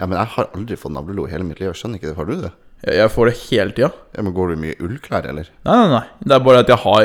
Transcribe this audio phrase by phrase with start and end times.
[0.00, 1.68] Ja, men jeg har aldri fått navlelo i hele mitt liv.
[1.70, 2.16] Jeg skjønner ikke det.
[2.16, 2.50] Har du det?
[2.86, 3.90] Jeg, jeg får det hele tida.
[4.16, 5.50] Ja, men Går du mye ullklær, eller?
[5.68, 6.04] Nei, nei, nei.
[6.24, 7.02] Det er bare at jeg har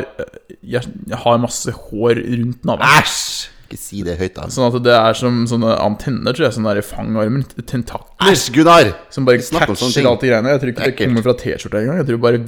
[0.64, 2.88] Jeg, jeg har masse hår rundt navlen.
[3.02, 3.52] Æsj!
[3.66, 4.46] Ikke si det høyt, da.
[4.54, 6.56] Sånn at det er som sånne antenner, tror jeg.
[6.56, 7.44] Sånn der i fangarmen.
[7.68, 8.32] Tentakler.
[8.32, 8.92] Æsj, Gunnar!
[9.12, 10.54] Som bare catcher alt de greiene.
[10.54, 11.10] Jeg tror ikke det Ekkelt.
[11.10, 11.98] kommer fra T-skjorta engang.
[12.04, 12.40] Jeg tror bare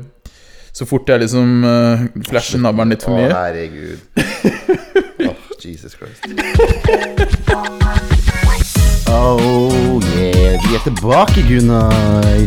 [0.78, 3.98] Så fort jeg liksom uh, flasher navlen litt for mye Å, herregud.
[5.28, 6.22] oh, Jesus Christ.
[9.10, 11.94] Oh yeah, vi er tilbake, Gunnar.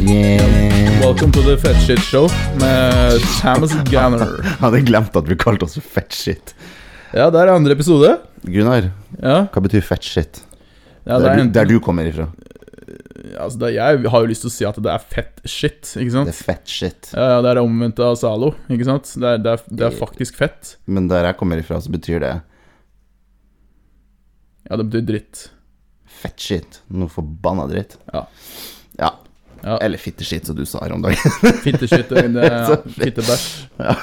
[0.05, 1.01] Yeah.
[1.01, 2.27] Welcome to the Fat Shit Show
[2.61, 4.27] med Thomas Ganner.
[4.45, 6.53] Jeg hadde glemt at vi kalte oss fett shit.
[7.17, 8.13] Ja, det er andre episode.
[8.45, 8.91] Gunnar,
[9.23, 10.43] Ja, hva betyr fett shit?
[11.09, 12.27] ja der, er en, der du kommer ifra.
[13.41, 16.13] altså, det, Jeg har jo lyst til å si at det er fett shit, ikke
[16.13, 16.29] sant?
[16.29, 17.11] Det er fett shit.
[17.17, 19.09] Ja, ja, det er omvendt av Zalo, ikke sant?
[19.17, 20.75] Det er, det er, det er faktisk fett.
[20.87, 22.35] Men der jeg kommer ifra, så betyr det
[24.69, 25.49] Ja, det betyr dritt.
[26.21, 26.81] Fett shit.
[26.93, 27.99] Noe forbanna dritt.
[28.13, 28.27] Ja.
[29.01, 29.15] Ja.
[29.61, 29.77] Ja.
[29.85, 31.21] Eller fitteshit, som du sa her om dagen.
[31.65, 32.09] Fitteshit.
[32.09, 33.49] Det er fittebæsj.
[33.89, 33.97] ja.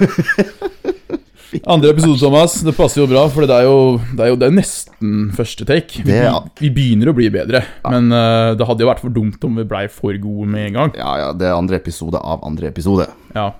[1.73, 2.57] Andre episode, Thomas.
[2.65, 3.77] Det passer jo bra, for det er jo,
[4.17, 6.03] det er jo det er nesten første take.
[6.05, 6.17] Vi,
[6.59, 9.65] vi begynner å bli bedre, men uh, det hadde jo vært for dumt om vi
[9.67, 10.93] blei for gode med en gang.
[10.99, 13.07] ja, ja, det er andre episode av andre episode.
[13.35, 13.53] Ja.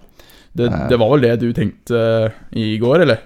[0.58, 3.23] Det, det var vel det du tenkte uh, i går, eller?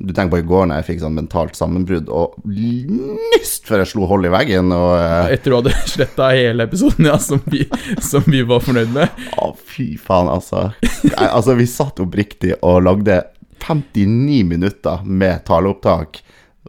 [0.00, 3.90] Du tenker på i går når jeg fikk sånn mentalt sammenbrudd og nyst før jeg
[3.90, 5.28] slo hold i veggen og uh...
[5.28, 7.66] Etter du hadde sletta hele episoden, ja, som vi,
[8.00, 9.20] som vi var fornøyd med.
[9.36, 10.70] Å, fy faen, altså.
[10.80, 13.18] Jeg, altså, vi satt oppriktig og lagde
[13.60, 16.22] 59 minutter med taleopptak,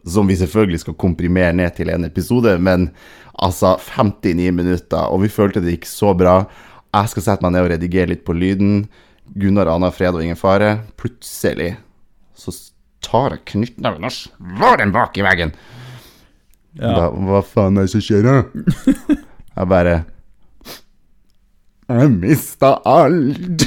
[0.04, 2.90] som vi selvfølgelig skal komprimere ned til en episode, men
[3.40, 6.42] altså 59 minutter, og vi følte det gikk så bra.
[6.92, 8.84] Jeg skal sette meg ned og redigere litt på lyden.
[9.40, 10.82] Gunnar aner fred og ingen fare.
[11.00, 11.78] Plutselig
[12.36, 12.52] så
[13.06, 15.54] tar jeg knyttneven og slår den bak i veggen.
[16.80, 16.94] Ja.
[16.96, 18.38] Da, hva faen er det som skjer, da?
[19.52, 19.96] Jeg bare
[21.92, 23.66] Jeg mista alt.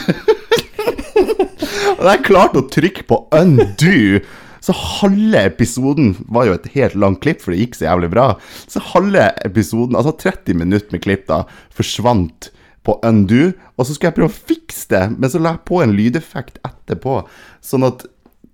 [1.94, 4.20] Og jeg klarte å trykke på undo,
[4.64, 8.26] så halve episoden var jo et helt langt klipp, for det gikk så jævlig bra.
[8.64, 11.42] Så halve episoden, altså 30 minutter med klipp, da,
[11.76, 12.48] forsvant
[12.84, 13.52] på undo.
[13.76, 16.60] Og så skulle jeg prøve å fikse det, men så la jeg på en lydeffekt
[16.64, 17.20] etterpå.
[17.64, 18.06] Sånn at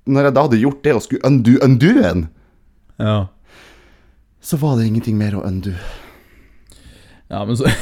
[0.09, 2.27] når jeg da hadde gjort det og skulle undo undoen,
[3.01, 3.19] ja.
[4.41, 5.75] så var det ingenting mer å undo.
[7.31, 7.69] Ja, men så,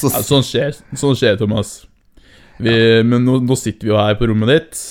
[0.00, 1.82] så ja, sånn skjer, sånn skjer, Thomas.
[2.62, 2.70] Vi,
[3.02, 4.82] Men nå, nå sitter vi jo her på rommet ditt,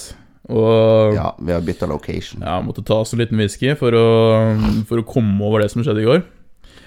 [0.52, 2.44] og Ja, vi har bytta location.
[2.44, 4.08] Ja, måtte ta oss en liten whisky for å,
[4.90, 6.26] for å komme over det som skjedde i går.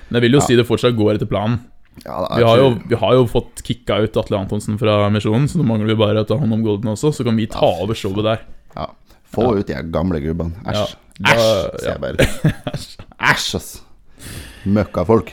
[0.09, 1.63] Men jeg vil jo si det fortsatt går etter planen.
[2.05, 5.59] Ja, Vi har, jo, vi har jo fått kicka ut Atle Antonsen fra Misjonen, så
[5.59, 7.97] nå mangler vi bare å ta hånd om Golden også, så kan vi ta over
[7.99, 8.45] showet der.
[8.77, 8.91] ja.
[9.35, 10.55] Få ut de gamle gubbene.
[10.71, 10.93] Æsj.
[11.27, 11.47] Ja, Æsj,
[11.83, 12.27] sier jeg bare.
[13.33, 13.71] Æsj, ass.
[14.71, 15.33] Møkka folk.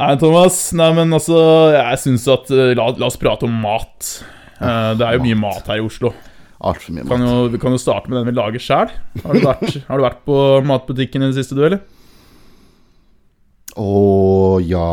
[0.00, 1.36] Nei, Thomas, nei, men altså,
[1.74, 4.08] jeg syns at eh, la, la oss prate om mat.
[4.58, 6.10] Uh, det er jo mye mat her i Oslo.
[6.64, 7.28] Altfor mye Kan mat.
[7.28, 8.94] jo, vi kan jo starte med den vi lager sjæl.
[9.22, 9.38] Har,
[9.90, 11.84] har du vært på matbutikken i det siste, du, eller?
[13.74, 13.92] Å
[14.64, 14.88] ja,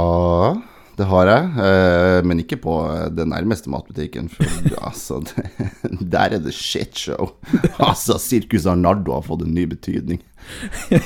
[0.97, 1.51] det har jeg.
[1.65, 2.75] Eh, men ikke på
[3.15, 4.29] den nærmeste matbutikken.
[4.33, 4.45] For
[4.89, 5.45] altså, det,
[6.11, 7.33] der er det shitshow.
[7.91, 10.21] Altså, Sirkus Arnardo har fått en ny betydning.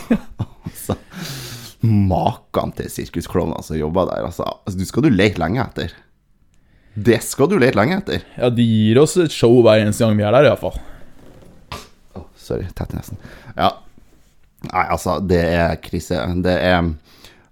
[0.66, 0.96] Altså,
[1.86, 4.48] Maken til sirkusklovner som jobber der, altså.
[4.66, 4.80] altså.
[4.80, 5.94] Du skal du lete lenge etter.
[6.96, 8.24] Det skal du lete lenge etter.
[8.40, 10.80] Ja, de gir oss et show hver eneste gang vi er der, iallfall.
[12.18, 13.22] Åh, sorry, tett i nesen.
[13.54, 13.70] Ja.
[14.72, 16.24] Nei, altså, det er krise.
[16.42, 16.90] Det er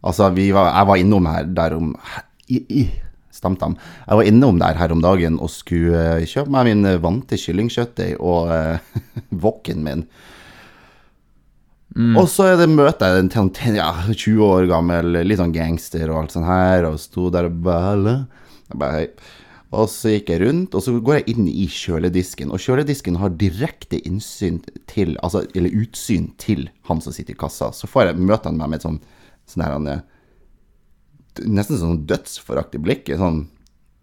[0.03, 1.94] Altså, vi var, jeg var innom her der om
[2.52, 2.84] i, i,
[3.34, 3.78] Stamtam.
[4.06, 7.40] Jeg var innom der her om dagen og skulle uh, kjøpe meg min eh, vante
[7.40, 9.02] kyllingkjøttdeig og uh,
[9.44, 10.06] woken min.
[11.94, 16.24] Og så er det møte jeg en ja, 20 år gammel, litt sånn gangster og
[16.24, 18.16] alt sånt her, og sto der og bæla.
[18.74, 19.03] Bare.
[19.74, 22.53] Og så gikk jeg rundt, og så går jeg inn i kjøledisken.
[22.53, 24.59] Og kjøledisken har direkte innsyn
[24.90, 27.72] til, altså, eller utsyn til han som sitter i kassa.
[27.74, 29.00] Så får jeg møte han meg med et sånn,
[29.49, 30.03] sånn her, han
[31.41, 33.11] nesten sånn dødsforaktig blikk.
[33.17, 33.43] Sånn,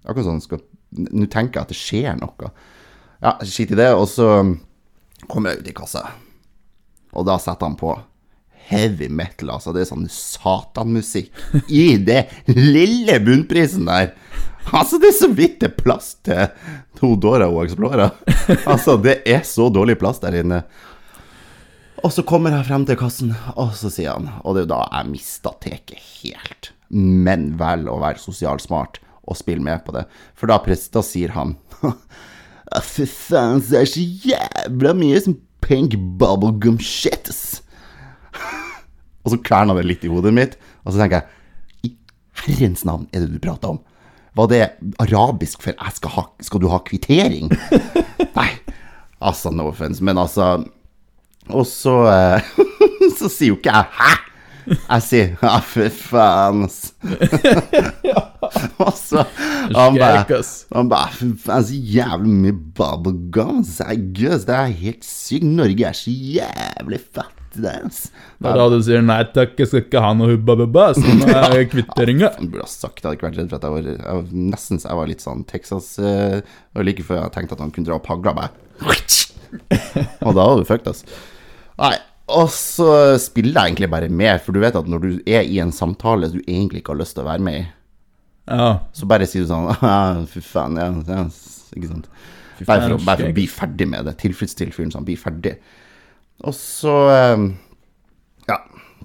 [0.05, 2.53] akkurat sånn, skal, nå tenker jeg at det skjer noe.
[3.21, 4.31] Ja, skit i det, og så
[5.31, 6.07] kommer jeg ut i kassa.
[7.15, 7.95] Og da setter han på
[8.71, 9.75] heavy metal, altså.
[9.75, 11.35] Det er sånn satanmusikk
[11.69, 14.15] i det lille bunnprisen der.
[14.71, 16.51] Altså, det er så vidt det er plass til
[16.99, 18.11] to Dora og Explora.
[18.69, 20.63] Altså, det er så dårlig plass der inne.
[22.01, 24.73] Og så kommer jeg frem til kassen, og så sier han Og det er jo
[24.73, 26.73] da jeg mista teket helt.
[26.91, 29.01] Men vel å være sosialt smart
[29.31, 30.07] og spille med på det.
[30.39, 31.57] For da, da sier han
[32.71, 37.61] «Ja, Fy faen, så er det så jævla mye som pink bubblegum shits.
[39.25, 40.55] og så kverna det litt i hodet mitt,
[40.85, 41.95] og så tenker jeg I
[42.45, 43.81] herrens navn er det du prater om?
[44.39, 44.61] Var det
[45.03, 47.51] arabisk for jeg skal, ha, skal du ha kvittering?
[48.39, 48.51] Nei,
[49.19, 50.61] altså, no offense, men altså
[51.57, 52.51] Og så eh,
[53.19, 54.19] Så sier jo ikke jeg 'hæ'?
[54.71, 56.93] Jeg sier 'ja, fy faen', ass.
[58.85, 59.25] og så
[59.75, 60.43] han bare,
[60.77, 63.65] han bare faen, så jævlig mye bubblegum.
[63.67, 65.49] Seriøst, det er helt sykt.
[65.49, 67.37] Norge er så jævlig fattig.
[67.51, 71.27] Det er da du sier 'nei takk, jeg skal ikke ha noe hubba bubba', nå
[71.35, 72.31] er kvitteringa.
[72.39, 74.21] Ja, burde ha sagt det, jeg hadde ikke vært redd for at jeg var, jeg
[74.21, 76.39] var nesten så jeg var litt sånn Texas uh,
[76.77, 78.53] Og like før jeg tenkte at han kunne dra opp hagla, bare
[80.23, 81.07] Og da var du fucked, altså.
[81.81, 81.97] Nei,
[82.31, 82.89] og så
[83.23, 86.29] spiller jeg egentlig bare med, for du vet at når du er i en samtale
[86.33, 87.67] du egentlig ikke har lyst til å være med i,
[88.51, 88.69] Ja.
[88.93, 91.25] så bare sier du sånn «Ah, Fy faen, ja, ja
[91.77, 92.09] Ikke sant?
[92.67, 94.17] Bare for, bare for å bli ferdig med det.
[94.21, 95.55] Tilfredsstill fyren sånn, bli ferdig.
[96.45, 97.45] Og så eh,
[98.51, 98.59] Ja,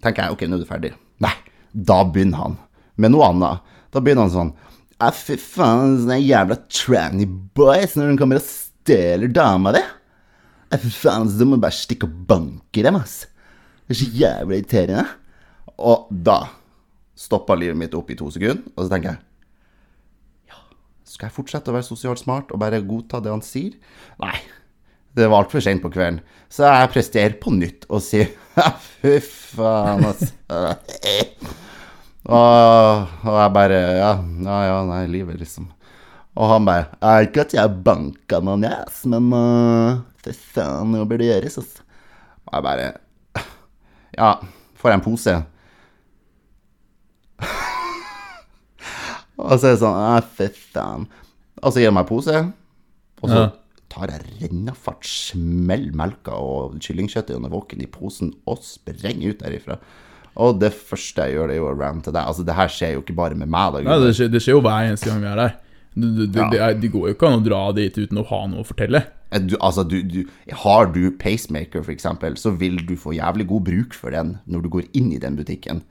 [0.03, 0.91] tenker jeg ok, nå er du ferdig.
[1.23, 1.31] Nei,
[1.71, 2.57] da begynner han
[2.99, 3.61] med noe annet.
[3.95, 4.51] Da begynner han sånn
[4.99, 9.85] Ja, fy faen, sånne jævla tranny boys når de kommer og stjeler dama di.
[10.71, 13.25] Ja, fy faen, så du må bare stikke og banke dem, ass.
[13.85, 15.05] Det er så jævlig irriterende.
[15.75, 16.39] Og da
[17.15, 19.23] stoppa livet mitt opp i to sekunder, og så tenker jeg
[21.15, 23.75] skal jeg fortsette å være sosialt smart og bare godta det han sier?
[24.19, 24.35] Nei.
[25.15, 26.19] Det var altfor seint på kvelden.
[26.51, 30.33] Så jeg presterer på nytt og sier ja, fy faen, altså.
[32.25, 35.67] Og, og jeg bare ja, ja, ja, nei, livet, liksom.
[36.33, 41.05] Og han bare ja, Ikke at jeg banka noen, yes, men uh, fy faen, noe
[41.09, 41.75] burde gjøres, ass.
[42.45, 42.87] Og jeg bare
[44.17, 44.33] Ja,
[44.79, 45.35] får jeg en pose?
[49.35, 51.07] Og så er det sånn Ja, fy faen.
[51.63, 52.35] Og så gir han meg pose,
[53.23, 53.51] og så Ja.
[53.89, 59.77] tar jeg rennafart, smell melka og kyllingkjøttet under våken i posen og sprenger ut derifra.
[60.37, 62.21] Og det første jeg gjør, det er jo å rante deg.
[62.27, 63.71] Altså, det her skjer jo ikke bare med meg.
[63.73, 65.53] da, Nei, det skjer, det skjer jo hver eneste gang vi er der.
[65.95, 66.73] Det, det, Ja.
[66.73, 69.05] det går jo ikke an å dra dit uten å ha noe å fortelle.
[69.35, 70.21] Eh, Du, altså, du, du,
[70.63, 74.71] har du pacemaker, eksempel, så vil du få jævlig god bruk for den når du
[74.77, 75.83] går inn i den butikken.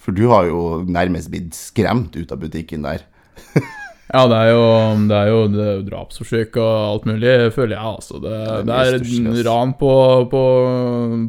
[0.00, 3.04] For du har jo nærmest blitt skremt ut av butikken der.
[4.10, 4.62] Ja, det er jo,
[5.06, 8.18] det er jo det er jo drapsforsøk og alt mulig, føler jeg, altså.
[8.18, 9.92] Det, er det mye er ran på,
[10.32, 10.40] på,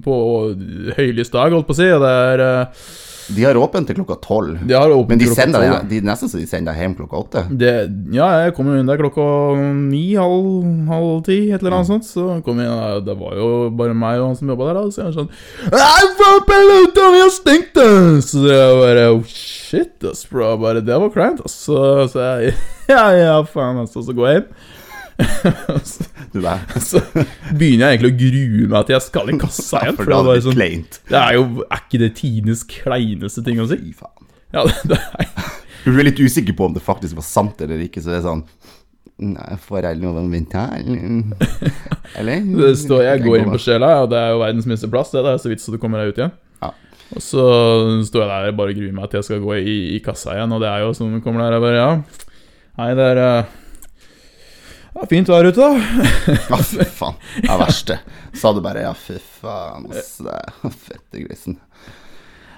[0.02, 0.16] på
[0.98, 2.82] høylys dag, holdt på å si, og det er eh,
[3.30, 4.60] De har åpent til klokka tolv.
[4.66, 7.46] Men de sender deg, de, nesten så de sender deg hjem klokka åtte.
[7.62, 7.74] Det,
[8.16, 9.26] ja, jeg kom jo inn der klokka
[9.78, 12.10] ni, halv, halv ti, et eller annet sånt.
[12.10, 14.86] Så kom jeg inn, det var jo bare meg og han som jobba der, da.
[14.92, 15.32] Så jeg sånn
[17.32, 17.78] stengt!
[18.26, 20.56] Så jeg bare oh, Shit, ass, bro.
[20.62, 21.56] Bare, det var kleint, ass.
[21.68, 21.78] Så,
[22.12, 22.56] så jeg
[22.92, 23.96] Ja, ja, faen, ass.
[23.96, 24.52] Og så går jeg inn.
[26.80, 27.02] Så
[27.58, 29.98] begynner jeg egentlig å grue meg til jeg skal i kassa igjen.
[29.98, 30.62] For det, er det sånn,
[31.12, 33.80] det er jo Er ikke det tidenes kleineste ting å si?
[34.56, 35.32] Ja, det, er
[35.84, 38.30] Du er litt usikker på om det faktisk var sant eller ikke, så det er
[38.30, 38.46] sånn
[39.22, 40.80] Nei, får jeg lov å vente her?
[42.18, 42.40] Eller?
[42.58, 45.12] Det står jeg går inn på sjela, og det er jo verdens minste plass.
[45.14, 46.32] Det, det er så vidt så du kommer deg ut igjen.
[46.58, 46.72] Ja.
[47.14, 47.44] Og så
[48.08, 50.56] står jeg der og bare gruer meg til jeg skal gå i, i kassa igjen,
[50.58, 51.92] og det er jo sånn du kommer der og bare Ja,
[52.82, 53.54] hei, det er eh,
[54.96, 56.36] ja, fint vær ute, da.
[56.50, 57.18] Ja, fy faen.
[57.40, 58.00] Det er verste.
[58.38, 60.18] Sa du bare ja, fy faen, ass.
[60.26, 61.60] Det er fettegrisen.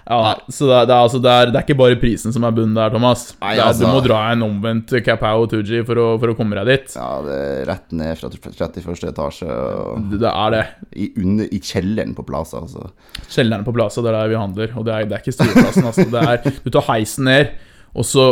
[0.03, 2.43] Ja, så det, er- det, er, altså, det, er, det er ikke bare prisen som
[2.43, 3.21] er bunnen der, Thomas.
[3.39, 6.67] Nei, det altså- Du må dra en omvendt Kapao Tooji for, for å komme deg
[6.73, 6.95] dit.
[6.99, 9.05] Ja, det er rett ned fra 31.
[9.13, 10.63] etasje og Det, det er det.
[10.99, 12.89] i, under, i kjelleren på Plaza, altså.
[13.31, 14.75] Kjelleren på Plaza, det er der vi handler.
[14.75, 15.87] Og det er, det ikke stueplassen.
[15.87, 16.09] Altså.
[16.11, 17.55] Det du tar heisen ned,
[17.93, 18.25] og så,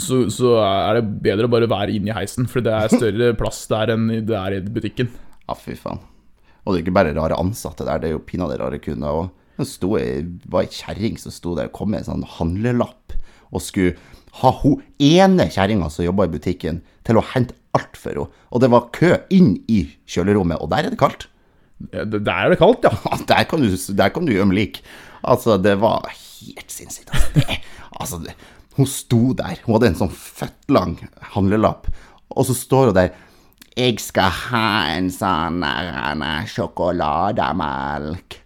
[0.00, 3.32] så, så er det bedre å bare være inne i heisen, for det er større
[3.40, 5.10] plass der enn det er i butikken.
[5.46, 6.00] Ja, fy faen.
[6.64, 9.28] Og det er ikke bare rare ansatte der, det er jo pinadø rare kunder òg.
[9.56, 9.88] Det
[10.52, 13.14] var ei kjerring som sto der og kom med en sånn handlelapp
[13.54, 13.94] og skulle
[14.42, 18.42] ha hun ene kjerringa som jobba i butikken, til å hente alt for henne.
[18.52, 21.28] Og det var kø inn i kjølerommet, og der er det kaldt.
[21.92, 22.92] Der er det kaldt, ja.
[23.04, 24.82] Ja, Der kan du, der kan du gjemme lik.
[25.24, 27.12] Altså, det var helt sinnssykt.
[27.12, 27.60] Altså, det,
[28.00, 28.36] altså det,
[28.76, 29.60] hun sto der.
[29.64, 30.96] Hun hadde en sånn føttlang
[31.34, 31.88] handlelapp.
[32.36, 33.14] Og så står hun der.
[33.76, 35.62] Jeg skal ha en sånn
[36.48, 38.38] sjokolademelk.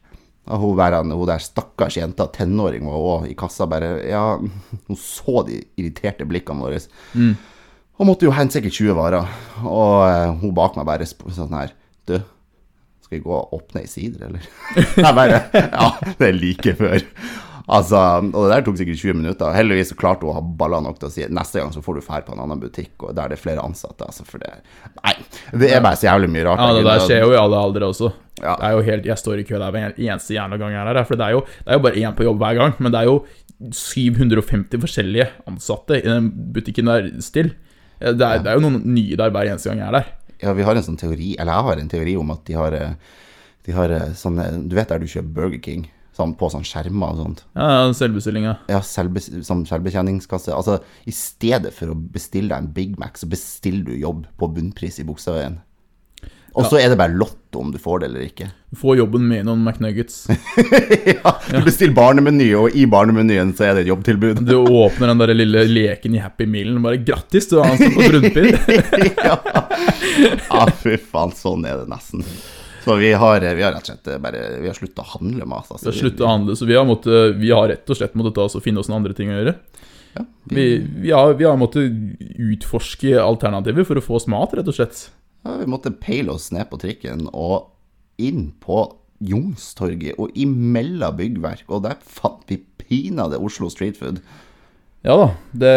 [0.51, 4.99] Og hun der, hun der stakkars jenta, tenåring, var òg i kassa, bare Ja, hun
[4.99, 6.81] så de irriterte blikkene våre.
[7.15, 9.31] Hun måtte jo hente sikkert 20 varer.
[9.63, 11.75] Og eh, hun bak meg bare sånn her
[12.09, 12.17] Du,
[13.05, 14.47] skal vi gå og åpne ei sider, eller?
[15.05, 16.99] Jeg bare Ja, det er like før.
[17.71, 19.53] Altså, og det der tok sikkert 20 minutter.
[19.55, 22.01] Heldigvis så klarte hun å ha baller nok til å si neste gang så får
[22.01, 24.09] du fære på en annen butikk, og der det er flere ansatte.
[24.09, 24.51] Altså, for det
[24.99, 25.13] Nei,
[25.63, 26.65] det er bare så jævlig mye rart.
[26.65, 28.11] Ja, Det der skjer jo i alle aldre også.
[28.41, 28.57] Ja.
[28.57, 30.99] Det er jo helt, Jeg står i kø der hver eneste jævla gang jeg er
[30.99, 31.07] der.
[31.07, 33.03] For det er jo, det er jo bare én på jobb hver gang, men det
[33.03, 33.17] er jo
[33.77, 37.53] 750 forskjellige ansatte i den butikken der still.
[38.01, 40.11] Det er, det er jo noen nye der hver eneste gang jeg er der.
[40.41, 42.73] Ja, vi har en sånn teori, eller jeg har en teori om at de har,
[42.73, 43.17] eh,
[43.69, 45.83] de har eh, sånne Du vet der du kjøper Burger King,
[46.21, 47.43] sånn på sånn skjermer og sånt?
[47.57, 48.55] Ja, ja, selvbestillinga.
[48.71, 50.53] Ja, selvbe, sånn selvbetjeningskasse.
[50.55, 54.53] Altså, i stedet for å bestille deg en Big Mac, så bestiller du jobb på
[54.55, 55.59] bunnpris i Bogstadveien.
[56.59, 58.49] Og så er det bare lotto om du får det eller ikke.
[58.71, 60.25] Du får jobben med noen McNuggets.
[61.07, 64.43] ja, du bestiller barnemeny, og i barnemenyen så er det et jobbtilbud.
[64.49, 67.95] Du åpner den der lille leken i Happy Mealen og bare 'Grattis, du har ansatt
[67.95, 68.51] på Brunpil'.
[69.23, 69.37] ja.
[70.51, 72.27] ja, fy faen, sånn er det nesten.
[72.85, 75.69] Så vi har, vi har rett og slett bare Vi har slutta å handle mat.
[75.69, 75.91] Altså.
[75.91, 78.47] Vi har å handle, så vi har, måttet, vi har rett og slett måttet ta
[78.49, 79.57] oss og finne oss noen andre ting å gjøre.
[80.17, 80.65] Ja, Vi,
[81.05, 81.93] vi, har, vi har måttet
[82.41, 85.05] utforske alternativer for å få oss mat, rett og slett.
[85.45, 87.71] Ja, vi måtte peile oss ned på trikken og
[88.21, 88.83] inn på
[89.21, 94.23] Youngstorget og imellom byggverk, og der fant vi pinadø Oslo Street Food.
[95.01, 95.27] Ja da.
[95.57, 95.71] Det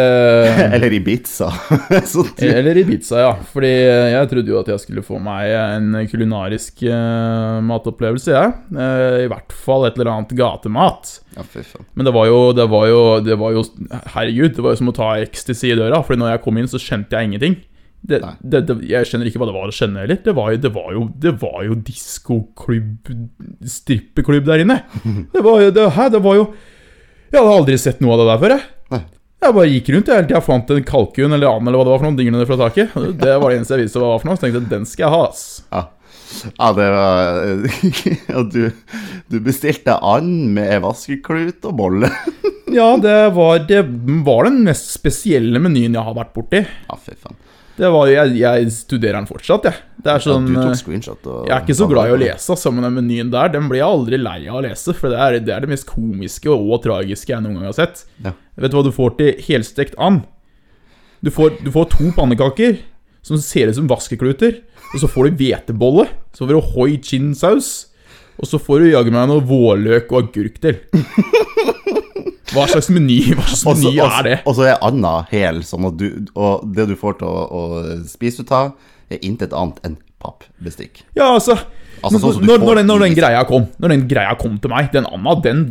[0.76, 1.48] Eller Ibiza.
[2.04, 3.30] Så du, Eller Ibiza, ja.
[3.54, 3.70] Fordi
[4.12, 8.52] jeg trodde jo at jeg skulle få meg en kulinarisk uh, matopplevelse, jeg.
[8.76, 11.14] Eh, I hvert fall et eller annet gatemat.
[11.38, 11.46] ja.
[11.96, 13.64] Men det var jo, det var jo, det var jo
[14.12, 16.02] Herregud, det var jo som å ta ecstasy i døra.
[16.04, 17.56] Fordi når jeg kom inn, så skjønte jeg ingenting.
[18.04, 18.20] Det,
[18.84, 20.20] jeg skjønner ikke hva det var å skjønne heller.
[20.20, 23.08] Det var jo, det var jo, det var jo diskoklubb,
[23.78, 24.82] strippeklubb der inne.
[25.32, 26.44] Det var jo, det, hæ, det var jo
[27.32, 28.70] Jeg hadde aldri sett noe av det der før, jeg.
[29.44, 31.84] Jeg bare gikk rundt jeg, helt til jeg fant en kalkun eller and eller hva
[31.84, 32.94] det var for noe, dinglende fra taket.
[33.20, 34.38] Det var det eneste jeg visste hva det var for noe.
[34.38, 35.44] Så tenkte jeg den skal jeg ha, ass.
[35.68, 35.82] Ja.
[36.48, 37.42] ja, det var
[38.40, 38.62] Og du,
[39.28, 42.12] du bestilte and med vaskeklut og bolle.
[42.74, 43.84] Ja, det var, det
[44.26, 46.64] var den mest spesielle menyen jeg har vært borti.
[46.64, 47.36] Ja, fy faen.
[47.74, 49.80] Det var, jeg, jeg studerer den fortsatt, jeg.
[50.04, 50.74] Det Ja, sånn du eh,
[51.48, 53.80] Jeg er ikke så glad i å lese, altså, men den menyen der Den blir
[53.80, 56.76] jeg aldri lei av å lese, for det er det, er det mest komiske og
[56.84, 58.04] tragiske jeg noen gang har sett.
[58.22, 58.34] Ja.
[58.60, 60.22] Vet du hva du får til helstekt and?
[61.24, 62.78] Du får, du får to pannekaker
[63.24, 64.60] som ser ut som vaskekluter,
[64.92, 67.72] og så får du hvetebolle, så får du hoi chin-saus,
[68.36, 70.82] og så får du jaggu meg noe vårløk og agurk til.
[72.54, 74.34] Hva slags meny, hva slags Og meny er det?
[74.46, 77.62] Og så er anda hel, sånn at du, og det du får til å, å
[78.08, 78.74] spise ut av,
[79.10, 81.02] er intet annet enn pappbestikk.
[81.18, 81.58] Ja, altså,
[82.04, 84.90] Altså, sånn når, når, den, når den greia kom Når den greia kom til meg,
[84.92, 85.64] den anda, den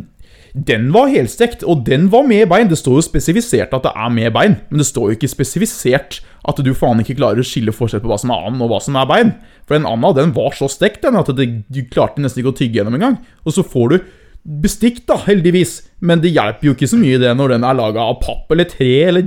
[0.54, 2.68] den var helstekt, og den var med bein.
[2.70, 6.20] Det står jo spesifisert at det er med bein, men det står jo ikke spesifisert
[6.46, 8.78] at du faen ikke klarer å skille forskjell på hva som er and og hva
[8.84, 9.32] som er bein.
[9.66, 12.58] For den anda, den var så stekt den, at det, du klarte nesten ikke å
[12.60, 13.16] tygge gjennom engang.
[13.42, 13.96] Og så får du
[14.44, 18.02] bestikk, da, heldigvis, men det hjelper jo ikke så mye det når den er laga
[18.10, 19.24] av papp eller tre eller,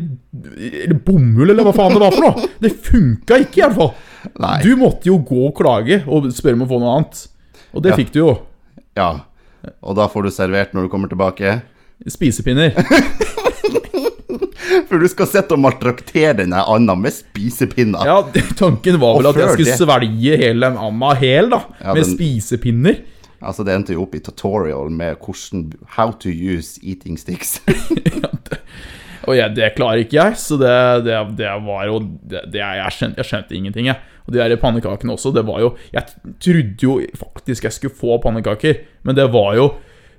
[0.83, 2.49] eller bomull eller hva faen det var for noe.
[2.61, 3.93] Det funka ikke, i hvert fall.
[4.43, 4.57] Nei.
[4.61, 7.23] Du måtte jo gå og klage og spørre om å få noe annet.
[7.73, 7.97] Og det Ja.
[7.97, 8.35] fikk du jo.
[8.97, 9.09] Ja.
[9.81, 11.61] Og da får du servert når du kommer tilbake.
[12.07, 12.77] Spisepinner.
[14.87, 18.05] For du skal sitte og maltraktere denne anda med spisepinner.
[18.07, 18.17] Ja,
[18.59, 21.61] tanken var vel at jeg skulle det- svelge hele den anda hel, da.
[21.81, 22.99] Ja, med den- spisepinner.
[23.41, 27.59] Altså, det endte jo opp i tutorial med hvordan How to use eating sticks.
[29.27, 31.99] Og jeg, det klarer ikke jeg, så det, det, det var jo
[32.31, 33.99] det, jeg, skjønte, jeg skjønte ingenting, jeg.
[34.27, 36.03] Og de der pannekakene også, det var jo Jeg
[36.43, 39.69] trodde jo faktisk jeg skulle få pannekaker, men det var jo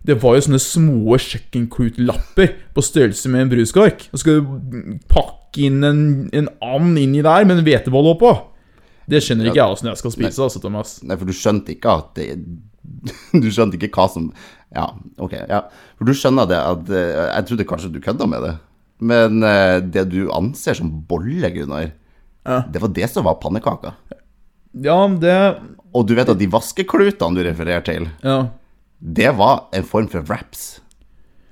[0.08, 4.06] det var jo sånne små kjøkkenklutlapper på størrelse med en bruskork.
[4.08, 8.30] Og så skal du pakke inn en, en and inni der med en hvetebolle oppå.
[9.10, 10.94] Det skjønner ikke jeg åssen jeg skal spise, altså, Thomas.
[11.02, 12.28] Nei, for du skjønte ikke at det
[13.42, 14.30] Du skjønte ikke hva som
[14.74, 14.86] Ja,
[15.18, 15.34] ok.
[15.48, 15.62] ja
[15.98, 18.54] For du skjønner det at eh, Jeg trodde kanskje du kødda med det.
[19.00, 21.92] Men eh, det du anser som bolle, Gunnar,
[22.48, 22.62] Ja.
[22.70, 23.92] det var det som var pannekaka.
[24.74, 25.36] Ja, det
[25.94, 28.48] Og du vet at de vaskeklutene du refererer til, Ja.
[29.00, 30.80] det var en form for wraps.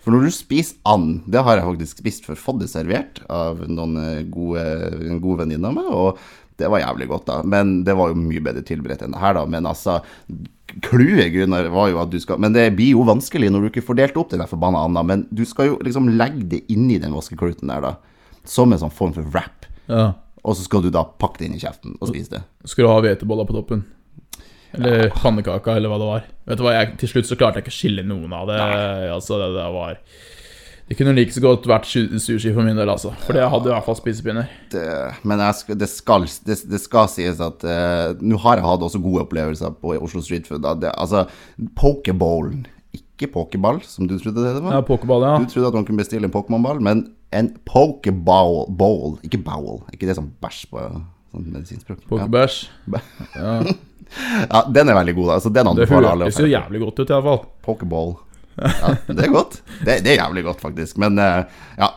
[0.02, 3.64] For når du spiser and, det har jeg faktisk spist for fått det servert av
[3.66, 4.62] noen eh, gode,
[5.08, 6.18] en god venninne av meg, og
[6.60, 7.40] det var jævlig godt, da.
[7.44, 9.42] Men det var jo mye bedre tilberedt enn det her, da.
[9.50, 9.98] Men altså,
[10.82, 13.86] clouet, Gunnar, var jo at du skal Men det blir jo vanskelig når du ikke
[13.86, 16.98] får delt opp den der forbanna anda, men du skal jo liksom legge det inni
[17.02, 18.40] den vaskekluten der, da.
[18.46, 19.68] Som en sånn form for wrap.
[19.90, 20.14] ja.
[20.46, 22.38] Og så skal du da pakke det inn i kjeften og spise det.
[22.70, 23.80] Skal du ha hveteboller på toppen.
[24.76, 26.28] Eller pannekaka, eller hva det var.
[26.46, 28.58] Vet du hva, jeg, Til slutt så klarte jeg ikke å skille noen av det.
[29.10, 29.98] Altså, det, det var
[30.86, 33.10] Det kunne like så godt vært sushi for min del, altså.
[33.24, 34.52] For det hadde i hvert fall spisepinner.
[34.70, 34.84] det,
[35.26, 39.02] men jeg det, skal, det, det skal sies at uh, nå har jeg hatt også
[39.02, 40.62] gode opplevelser på Oslo Street Food.
[40.82, 41.24] Det, altså,
[41.74, 44.76] pokerbowlen ikke pokeball, som du trodde det var.
[44.76, 45.34] Ja, Pokerball, ja.
[45.42, 47.02] Du trodde at man kunne bestille en Pokémon-ball, men
[47.34, 52.04] en pokeball, bowl, ikke bowl, ikke det som bæsj på sånn medisinspråk.
[52.04, 52.08] Ja.
[52.12, 52.60] Pokerbæsj.
[53.34, 53.56] Ja,
[54.52, 55.32] ja, den er veldig god.
[55.38, 56.28] Altså, den det anbefaler alle.
[56.28, 57.42] å hørtes jo jævlig godt ut, iallfall.
[57.66, 58.14] Pokeball.
[58.56, 59.60] Ja, det er godt.
[59.84, 60.98] Det, det er jævlig godt, faktisk.
[61.02, 61.42] Men eh,
[61.80, 61.90] ja.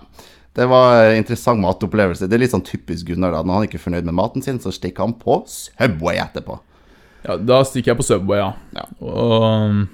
[0.59, 2.27] Det var en interessant matopplevelse.
[2.27, 3.31] Det er litt sånn typisk Gunnar.
[3.31, 6.57] da Når han ikke er fornøyd med maten sin, så stikker han på Subway etterpå.
[7.23, 8.49] Ja, da stikker jeg på Subway, ja.
[8.75, 8.87] Ja.
[8.99, 9.85] Og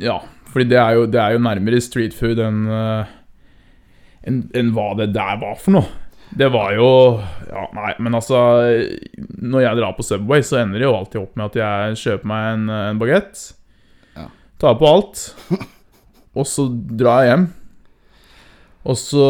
[0.00, 0.20] Ja,
[0.52, 3.12] fordi det er jo, det er jo nærmere street food enn en,
[4.24, 5.90] enn enn hva det der var for noe.
[6.34, 6.88] Det var jo
[7.50, 8.38] Ja, nei, men altså
[9.18, 12.30] Når jeg drar på Subway, så ender det jo alltid opp med at jeg kjøper
[12.32, 13.44] meg en, en bagett.
[14.62, 15.26] Tar på alt.
[16.34, 17.44] Og så drar jeg hjem.
[18.84, 19.24] Og så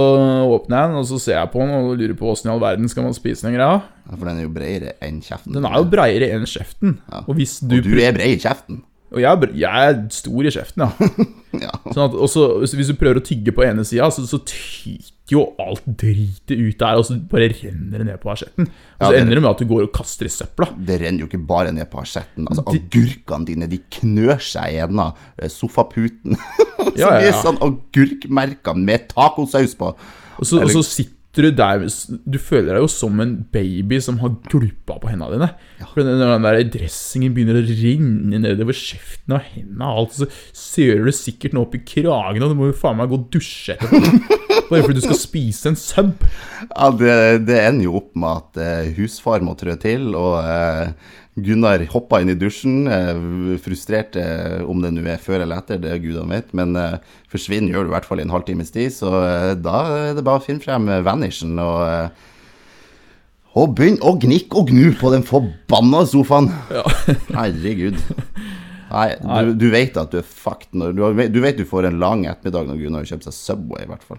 [0.50, 2.62] åpner jeg den, og så ser jeg på den og lurer på åssen i all
[2.62, 3.76] verden skal man spise den greia.
[4.08, 5.54] Ja, For den er jo bredere enn kjeften.
[5.54, 6.96] Den er jo breiere enn kjeften.
[7.06, 7.22] Ja.
[7.28, 8.82] Og du, Og du er bred i kjeften.
[9.14, 11.09] Og jeg jeg er stor i kjeften, ja.
[11.54, 11.71] Ja.
[11.94, 15.44] Sånn at også, hvis du prøver å tygge på ene sida, så, så tyter jo
[15.62, 18.66] alt dritet ut der, og så bare renner det ned på asjetten.
[18.66, 20.66] Og Ja, så det- ender det med at du går og kaster i søpla.
[20.90, 22.49] Det renner jo ikke bare ned på asjetten.
[22.50, 26.35] Altså, agurkene dine de knør seg gjennom eh, sofaputen.
[26.35, 27.38] så Ja, ja, ja.
[27.38, 29.94] sånn agurkmerker med tacosaus på.
[30.35, 31.82] Og så, og så sitter du der
[32.30, 35.48] Du føler deg jo som en baby som har gulpa på hendene dine.
[35.90, 40.28] For den, den der dressingen begynner å renne nedover kjeften og hendene og alt, så
[40.54, 43.26] søler du sikkert noe opp i kragen, og du må jo faen meg gå og
[43.34, 44.38] dusje etterpå.
[44.70, 46.24] Bare fordi du skal spise en sub.
[46.70, 47.16] Ja, det,
[47.48, 50.94] det ender jo opp med at eh, husfar må trø til, og eh,
[51.34, 55.80] Gunnar hoppa inn i dusjen, eh, frustrert eh, om det nå er før eller etter,
[55.82, 57.00] det er gudene vet, men eh,
[57.32, 59.10] forsvinner gjør du i hvert fall i en halvtimes tid, så
[59.58, 62.14] da er det bare å finne frem vanishen og
[63.54, 66.48] og begynn å gnikke og gnu på den forbanna sofaen.
[66.74, 66.82] Ja.
[67.36, 68.00] Herregud.
[68.90, 72.00] Nei, du, du vet at du er fucked når du, du vet du får en
[72.02, 74.18] lang ettermiddag når Gunnar har kjøpt seg Subway, i hvert fall.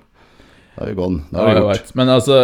[0.76, 1.24] Da er vi gone.
[1.32, 1.96] Ja, er ja, jeg gjort.
[1.96, 2.38] Men altså,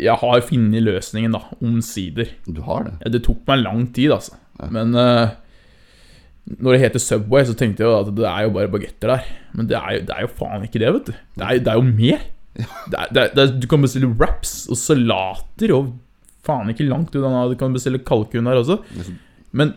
[0.00, 1.42] jeg har funnet løsningen, da.
[1.60, 2.32] Omsider.
[2.48, 2.94] Du har det.
[3.04, 4.38] Ja, Det tok meg lang tid, altså.
[4.72, 5.34] Men uh,
[6.58, 9.28] når det heter Subway, så tenkte jeg jo at det er jo bare bagetter der.
[9.52, 11.12] Men det er jo, det er jo faen ikke det, vet du.
[11.36, 12.24] Det er, det er jo mer.
[12.52, 15.92] Det er, det det du kan bestille wraps og salater og
[16.44, 17.46] faen ikke langt unna.
[17.52, 18.80] Du kan bestille kalkun der også.
[19.52, 19.76] Men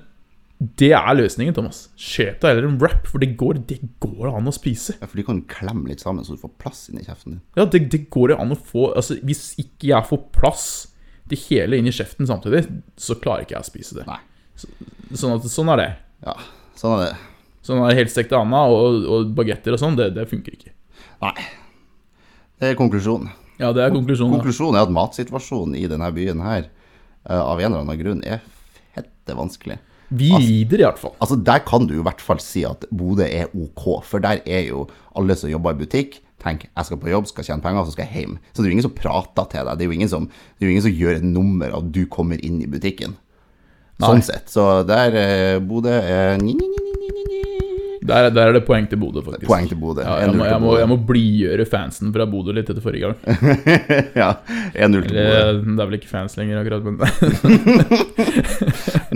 [0.56, 1.90] det er løsningen, Thomas.
[2.00, 4.96] Kjøp deg heller en wrap, for det går, det går an å spise.
[5.02, 7.42] Ja, for de kan klemme litt sammen, så du får plass inni kjeften din.
[7.60, 10.68] Ja, det, det går det an å få Altså, Hvis ikke jeg får plass
[11.28, 12.64] til hele inn i kjeften samtidig,
[13.02, 14.06] så klarer ikke jeg å spise det.
[14.08, 14.22] Nei.
[14.56, 14.70] Så,
[15.12, 15.90] sånn, at, sånn er det.
[16.24, 16.36] Ja,
[16.80, 17.16] sånn er det.
[17.66, 20.72] Sånn er helstekte anda og, og bagetter og sånn, det, det funker ikke.
[21.26, 21.50] Nei.
[22.62, 23.34] Det er konklusjonen.
[23.60, 24.38] Ja, det er konklusjonen.
[24.38, 26.70] Konklusjonen er at matsituasjonen i denne byen her,
[27.26, 28.44] eh, av en eller annen grunn, er
[28.96, 29.80] fette vanskelig.
[30.10, 31.16] Vi lider i hvert fall.
[31.24, 34.68] Altså, der kan du i hvert fall si at Bodø er ok, for der er
[34.70, 34.86] jo
[35.18, 38.06] alle som jobber i butikk, tenk, jeg skal på jobb, skal tjene penger, så skal
[38.06, 38.40] jeg hjem.
[38.52, 40.66] Så det er jo ingen som prater til deg, det er jo ingen som, det
[40.66, 43.18] er jo ingen som gjør et nummer av at du kommer inn i butikken.
[44.04, 44.50] Sånn sett.
[44.52, 46.58] Så der eh, Bodø er ni,
[48.06, 49.48] Der, der er det poeng til Bodø, faktisk.
[49.50, 50.04] Poeng til Bodø.
[50.06, 53.18] Ja, jeg, må, jeg, må, jeg må blidgjøre fansen fra Bodø litt etter forrige gang.
[54.22, 54.30] ja,
[54.74, 55.26] 1-0 til Bodø.
[55.66, 56.96] det er vel ikke fans lenger, akkurat, men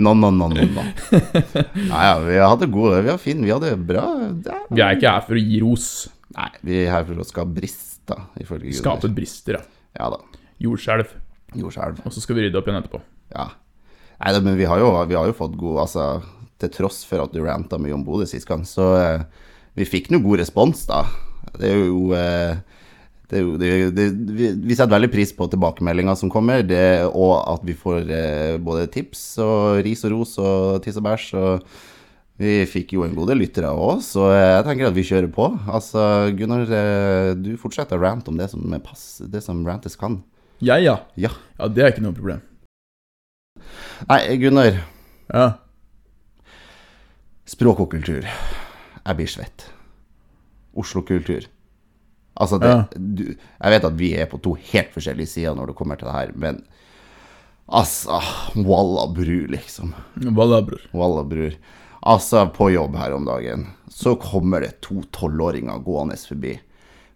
[0.00, 0.84] No, no, no, no, no.
[1.12, 4.06] Nei, ja, vi hadde gode, vi hadde fin, vi hadde bra
[4.46, 4.60] ja.
[4.70, 5.88] vi er ikke her for å gi ros.
[6.36, 7.66] Nei, vi er her for å skape
[8.40, 8.78] ifølge Gunnar.
[8.80, 9.62] Skape brister, ja.
[9.98, 10.20] Ja da.
[10.62, 11.14] Jordskjelv.
[11.58, 12.04] Jordskjelv.
[12.06, 13.00] Og så skal vi rydde opp igjen etterpå.
[13.34, 13.48] Ja.
[14.20, 16.06] Nei, da, men vi har, jo, vi har jo fått god Altså,
[16.60, 19.46] til tross for at du ranta mye om Bodø sist gang, så eh,
[19.78, 21.04] vi fikk nå god respons, da.
[21.56, 22.60] Det er jo eh,
[23.30, 27.06] det er jo, det, det, vi, vi setter veldig pris på tilbakemeldinger som kommer, det,
[27.14, 31.28] og at vi får eh, både tips og ris og ros og tiss og bæsj.
[31.38, 31.68] Og
[32.40, 35.46] vi fikk jo en god del lyttere òg, så jeg tenker at vi kjører på.
[35.70, 36.02] Altså,
[36.34, 40.18] Gunnar, eh, du fortsetter å rante om det som, pass, det som rantes kan.
[40.58, 40.98] Jeg, ja.
[41.20, 41.30] Ja.
[41.60, 42.42] Ja, det er ikke noe problem.
[44.10, 44.80] Nei, Gunnar.
[45.30, 45.46] Ja.
[47.50, 48.26] Språk og kultur.
[48.26, 49.64] Jeg blir svett.
[50.78, 51.48] Oslo-kultur.
[52.40, 52.84] Altså, det, Ja.
[52.94, 56.06] du, jeg vet at vi er på to helt forskjellige sider når det kommer til
[56.08, 56.62] det her, men
[57.68, 58.20] altså
[58.56, 59.94] Walla bru, liksom.
[60.36, 60.80] Walla bror?
[60.94, 61.56] Walla bror.
[62.06, 66.54] Altså, på jobb her om dagen, så kommer det to tolvåringer gående forbi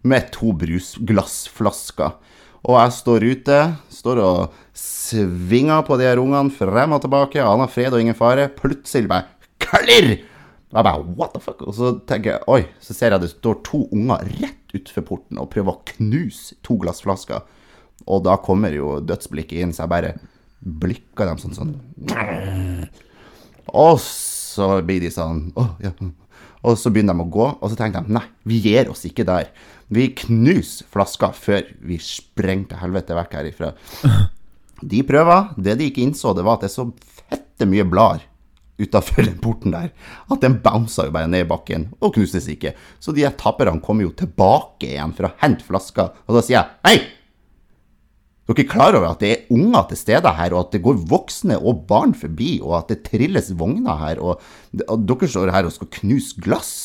[0.05, 2.11] med to brusglassflasker.
[2.65, 3.57] Og jeg står ute,
[3.89, 8.47] står og svinger på de her ungene frem og tilbake, aner fred og ingen fare.
[8.49, 9.25] Plutselig bare
[9.65, 10.15] klirr!
[10.75, 11.61] Og jeg bare what the fuck?
[11.63, 15.39] Og så tenker jeg, oi, så ser jeg det står to unger rett utenfor porten
[15.39, 17.45] og prøver å knuse to glassflasker.
[18.11, 20.11] Og da kommer jo dødsblikket inn, så jeg bare
[20.59, 21.71] blikker dem sånn sånn.
[23.71, 25.93] Og så blir de sånn oh, ja.
[26.65, 29.25] Og så begynner de å gå, og så tenker de nei, vi gir oss ikke
[29.27, 29.51] der.
[29.93, 33.73] Vi knuser flaska før vi sprenger til helvete vekk herifra.
[34.81, 35.53] De prøver.
[35.55, 36.89] Det de ikke innså, det var at det er så
[37.29, 38.25] fette mye blader
[38.81, 39.91] utafor den porten der,
[40.31, 42.73] at den bounsa jo bare ned i bakken og knustes ikke.
[42.99, 46.59] Så de her taperne kommer jo tilbake igjen for å hente flaska, og da sier
[46.59, 46.97] jeg hei!
[48.45, 50.99] Dere er klar over at det er unger til stede her, og at det går
[51.09, 54.43] voksne og barn forbi, og at det trilles vogner her, og,
[54.85, 56.75] og dere står her og skal knuse glass?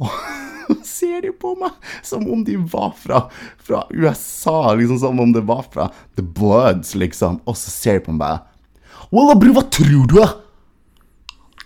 [0.00, 0.08] Og
[0.88, 3.26] ser de på meg som om de var fra,
[3.60, 7.42] fra USA, liksom som om det var fra The Bloods, liksom.
[7.44, 8.48] Og så ser de på meg
[9.12, 10.28] bare Wallah, bror, hva tror du, da?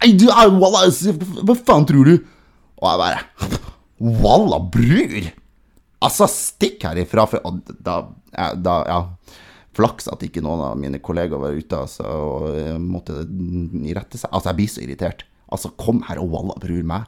[0.03, 0.87] Nei, du walla,
[1.47, 2.17] hva faen tror du?
[2.77, 3.23] Og jeg bare
[4.23, 5.31] Walla, bror!
[6.05, 8.01] Altså, stikk herifra, for da,
[8.55, 9.01] da Ja.
[9.77, 13.13] Flaks at ikke noen av mine kollegaer var ute altså, og eh, måtte
[13.93, 14.31] rette seg.
[14.31, 15.27] Altså, jeg blir så irritert.
[15.53, 17.05] Altså, kom her og walla, bror meg.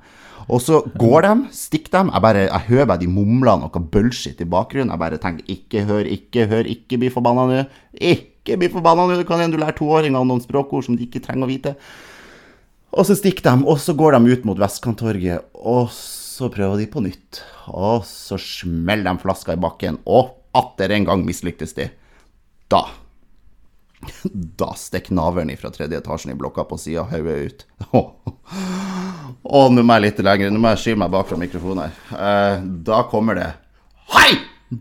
[0.53, 2.11] Og så går de, stikker dem.
[2.12, 4.92] Jeg bare, jeg hører bare de mumler noe bullshit i bakgrunnen.
[4.92, 7.64] Jeg bare tenker ikke hør, ikke hør, ikke bli forbanna nå.
[7.96, 9.16] Ikke bli forbanna nå.
[9.18, 11.74] Det kan hende du lærer toåringene noen språkord som de ikke trenger å vite.
[12.96, 16.87] Og så stikker de, og så går de ut mot Vestkanttorget, og så prøver de
[16.88, 17.42] på nytt.
[17.68, 21.90] Og så smeller de flaska i bakken, og atter en gang mislyktes de.
[22.72, 22.87] Da
[24.59, 27.64] Da stikker navlen fra tredje etasjen i blokka på sida av hodet ut.
[29.48, 31.98] Å, nå må jeg litt lenger, nå må jeg skyve meg bak fra mikrofonen her.
[32.14, 33.48] Eh, da kommer det
[34.14, 34.38] Hei,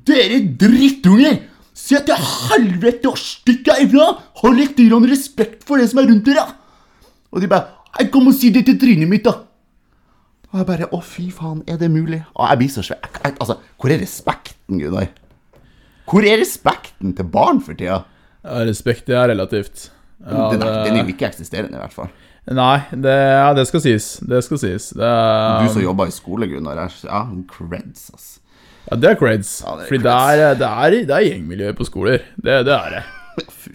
[0.07, 1.41] dere drittunger!
[1.77, 4.07] Se til helvete og stikk herfra!
[4.41, 4.79] Ha litt
[5.11, 6.47] respekt for det som er rundt dere!
[7.31, 9.35] Og de bare Jeg kom og si det til trynet mitt, da!
[10.53, 12.21] Og jeg bare Å, fy faen, er det mulig?
[12.33, 13.09] Og jeg blir så svær.
[13.35, 15.09] Altså, hvor er respekten, Gunnar?
[16.07, 18.01] Hvor er respekten til barn for tida?
[18.47, 19.89] Ja, respekt, det er relativt.
[20.23, 22.09] Ja, den, er, det- den er jo ikke eksisterende, i hvert fall.
[22.47, 24.05] Nei, det, ja, det skal sies.
[24.23, 24.85] Det skal sies.
[24.95, 25.65] Det um...
[25.67, 26.79] Du som jobber i skole, Gunnar.
[27.03, 28.29] Ja, creds, ass.
[28.89, 29.51] Ja, det er creds.
[29.65, 32.25] Ja, det Fordi det er, det, er, det er gjengmiljø på skoler.
[32.39, 33.03] Det, det er det.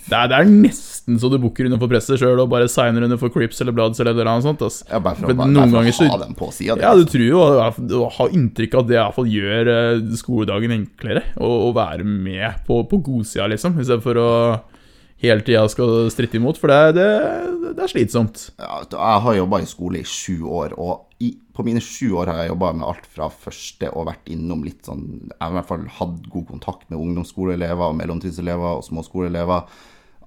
[0.03, 3.05] Det er, det er nesten så du booker under for presset sjøl og bare signer
[3.07, 4.63] under for Crips eller Bloods eller noe sånt.
[4.67, 4.81] ass.
[4.89, 6.75] Ja, bare for, bare, noen bare for å så- ha dem på sida.
[6.83, 11.23] Ja, du tror jo og har inntrykk av at det iallfall gjør eh, skoledagen enklere.
[11.39, 14.29] Å være med på, på godsida, liksom, istedenfor å
[15.23, 16.59] hele tida skal stritte imot.
[16.59, 17.09] For det, det,
[17.79, 18.49] det er slitsomt.
[18.59, 22.31] Ja, jeg har jobba i skole i sju år, og i, på mine sju år
[22.33, 25.57] har jeg jobba med alt fra første og vært innom litt sånn Jeg har i
[25.59, 29.67] hvert fall hatt god kontakt med ungdomsskoleelever og mellomtidselever og småskoleelever.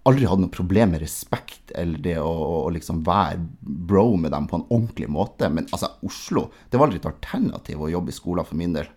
[0.05, 3.39] Aldri hatt noe problem med respekt eller det å, å, liksom være
[3.89, 5.49] bro med dem på en ordentlig måte.
[5.49, 8.91] Men altså, Oslo Det var aldri et alternativ å jobbe i skolen for min del.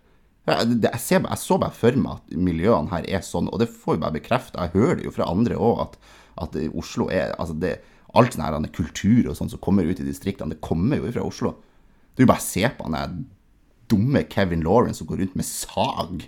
[0.49, 3.97] Jeg, ser, jeg så bare for meg at miljøene her er sånn, og det får
[3.97, 4.65] jo bare bekrefta.
[4.65, 5.97] Jeg hører det jo fra andre òg, at,
[6.45, 7.79] at Oslo er altså det,
[8.17, 11.27] Alt sånn her kultur og sånn som kommer ut i distriktene, det kommer jo fra
[11.29, 11.51] Oslo.
[12.19, 13.25] Er bare ser se på han
[13.89, 16.27] dumme Kevin Lawrence som går rundt med sag.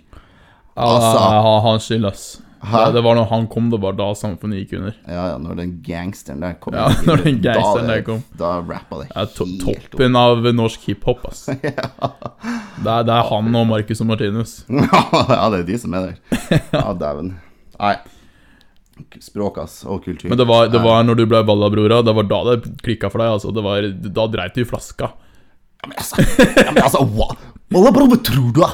[0.75, 2.41] Altså- Altså, han skyld, ass.
[2.61, 2.91] Hæ?
[2.93, 4.93] Det, var når han kom, det var da samfunnet gikk under.
[5.09, 6.75] Ja, ja, når den gangsteren der kom.
[6.77, 8.21] Ja, når den gangsteren der kom.
[8.37, 10.45] Da rappa det Ja, Toppen helt opp.
[10.45, 11.47] av norsk hiphop, ass.
[12.81, 14.53] Det er, det er han og Marcus og Martinus.
[14.69, 16.61] ja, det er de som er der.
[16.73, 17.33] Ja, dæven.
[17.79, 17.95] Nei.
[19.21, 20.29] Språk, ass, og kultur.
[20.29, 23.21] Men det var, det var når du ble Vallabrora, det var da det klikka for
[23.21, 23.33] deg.
[23.39, 23.53] Altså.
[23.53, 23.89] Det var,
[24.21, 25.11] da dreit du i flaska.
[25.81, 26.21] Ja, men altså,
[26.61, 27.27] ja, men altså hva,
[27.73, 28.71] hva, bro, hva tror du, da?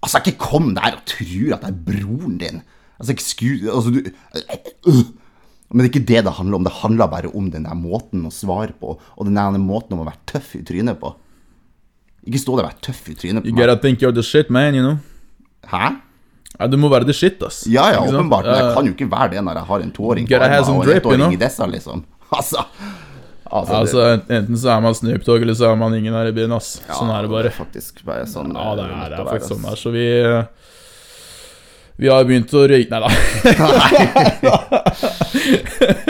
[0.00, 2.60] Altså, ikke kom der og tror at det er broren din.
[2.98, 4.02] Altså, excuse Altså, du
[4.88, 5.06] øh.
[5.68, 6.64] Men det er ikke det det handler om.
[6.64, 10.00] Det handler bare om den der måten å svare på, og den der måten om
[10.00, 11.10] å være tøff i trynet på.
[12.24, 13.60] Ikke stå der og være tøff i trynet på You meg.
[13.66, 14.96] gotta think you're the shit, man, you know.
[15.68, 15.90] Hæ?
[16.58, 17.66] Ja, du må være the shit, ass.
[17.68, 18.48] Ja, ja, åpenbart.
[18.48, 20.72] Men jeg kan jo ikke være det når jeg har en toåring på armen og
[20.72, 21.36] en drip, you ettåring know?
[21.36, 22.04] i dessa, liksom.
[22.38, 22.64] Altså,
[23.50, 23.98] altså, det- Altså,
[24.38, 26.80] Enten så er man Snoop Dogg, eller så er man ingen her i byen, ass.
[26.88, 27.50] Sånn er det bare.
[27.50, 29.76] faktisk bare sånn Ja, det eh, er, det er faktisk sånn der.
[29.76, 30.06] Så vi
[31.98, 33.08] Vi har begynt å røyke Nei da.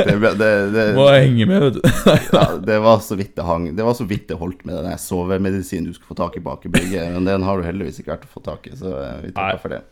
[0.09, 1.83] Det, ble- det, det, Må henge med, vet du.
[2.33, 4.99] ja, det var så vidt det hang Det var så vidt det holdt med den
[5.01, 7.11] sovemedisinen du skulle få tak i bak i bygget.
[7.15, 9.61] Men den har du heldigvis ikke vært å få tak i, så eh, vi takker
[9.63, 9.83] for det.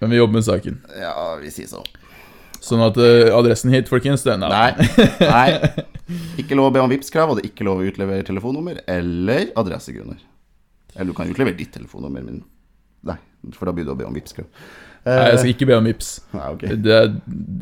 [0.00, 0.74] Men vi jobber med saken.
[1.00, 1.80] Ja, vi sier så.
[2.60, 4.70] Sånn at uh, adressen hit, folkens, den er Nei.
[5.24, 5.48] nei
[6.40, 9.50] Ikke lov å be om Vipps-krav, og det er ikke lov å utlevere telefonnummer eller
[9.60, 10.18] adressegrunner.
[10.96, 12.40] Eller du kan utlevere ditt telefonnummer, men
[13.06, 13.16] nei,
[13.56, 14.48] for da begynner du å be om Vipps-krav.
[15.06, 16.10] Nei, jeg skal ikke be om Vipps.
[16.36, 16.64] Nei, ok.
[16.84, 16.98] Det,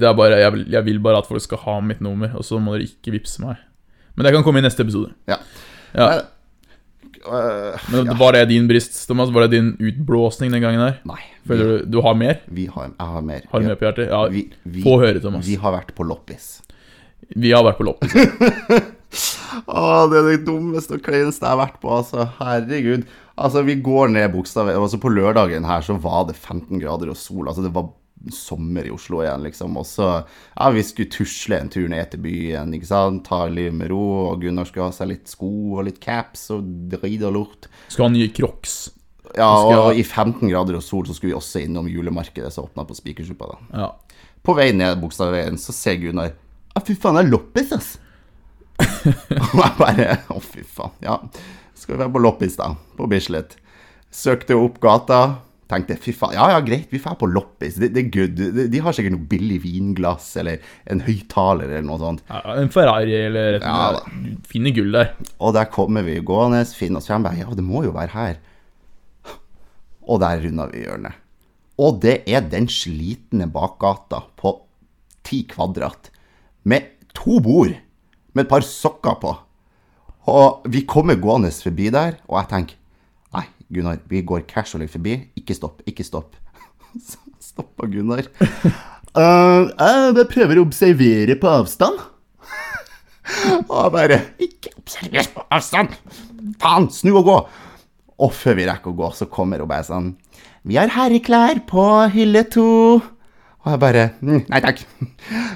[0.01, 2.43] det er bare, jeg vil, jeg vil bare at folk skal ha mitt nummer, og
[2.47, 3.61] så må dere ikke vippse meg.
[4.17, 5.13] Men det kan komme i neste episode.
[5.31, 5.37] Ja.
[5.95, 6.09] Ja.
[7.29, 8.15] Øh, Men ja.
[8.19, 9.31] Var det din brist, Thomas?
[9.35, 10.99] Var det din utblåsning den gangen der?
[11.07, 11.21] Nei.
[11.49, 12.41] Føler du du har mer?
[12.51, 13.47] vi har, jeg har mer.
[13.53, 14.09] Har du mer på hjertet?
[14.11, 15.47] Ja, Vi, vi, få høre, Thomas.
[15.47, 16.59] vi har vært på loppis.
[17.37, 18.15] Vi har vært på loppis.
[19.69, 22.27] Å, det er det dummeste og kleineste jeg har vært på, altså.
[22.39, 23.07] Herregud.
[23.39, 27.19] Altså, vi går ned bokstavet Altså, på lørdagen her så var det 15 grader og
[27.19, 27.47] sol.
[27.47, 27.91] Altså, det var
[28.35, 29.77] sommer i Oslo igjen, liksom.
[29.79, 33.25] Og så Ja, vi skulle tusle en tur ned til byen, ikke sant.
[33.29, 34.03] Ta livet med ro.
[34.29, 37.71] Og Gunnar skulle ha seg litt sko og litt caps og drit og lort.
[37.89, 38.79] Skal ha nye crocs.
[39.37, 42.65] Ja, skal og i 15 grader og sol så skulle vi også innom julemarkedet som
[42.65, 43.59] åpna på Spikersuppa, da.
[43.77, 43.89] Ja.
[44.45, 46.33] På vei ned Bogstadveien så ser Gunnar
[46.79, 47.91] Ja, fy faen, det er loppis, ass.
[48.79, 50.95] og jeg bare Å, fy faen.
[51.03, 51.17] Ja,
[51.75, 52.71] skal vi være på loppis, da.
[52.99, 53.57] På Bislett.
[54.15, 55.21] Søkte opp gata.
[55.69, 57.75] Tenkte fy faen, ja ja, greit, vi drar på loppis.
[57.77, 58.39] Det, det er good.
[58.57, 62.23] De, de har sikkert noe billig vinglass eller en høyttaler eller noe sånt.
[62.31, 62.39] ja.
[62.63, 63.99] En Ferrari eller et Ja.
[64.09, 65.11] Du finner gull der.
[65.37, 67.27] Og der kommer vi gående, finner oss frem.
[67.27, 68.39] bare, Ja, det må jo være her.
[70.09, 71.19] Og der runder vi hjørnet.
[71.79, 74.55] Og det er den slitne bakgata på
[75.29, 76.09] ti kvadrat.
[76.69, 77.73] Med to bord.
[78.35, 79.33] Med et par sokker på.
[80.29, 82.77] Og vi kommer gående forbi der, og jeg tenker
[83.37, 85.17] Nei, Gunnar, vi går casually forbi.
[85.39, 86.37] Ikke stopp, ikke stopp.
[87.09, 88.29] Så stoppa Gunnar.
[89.17, 89.69] Uh,
[90.19, 92.01] jeg prøver å observere på avstand.
[93.69, 95.93] Og jeg bare Ikke observer på avstand!
[96.63, 97.39] Faen, snu og gå!
[98.25, 100.09] Og før vi rekker å gå, så kommer hun bare sånn
[100.67, 102.69] Vi har herreklær på hylle to.
[102.99, 104.81] Og jeg bare «Mm, Nei takk.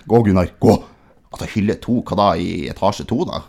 [0.09, 0.53] Gå, Gunnar.
[0.61, 0.77] Gå.
[1.33, 2.29] Altså, hylle to, hva da?
[2.37, 3.42] I etasje to, da?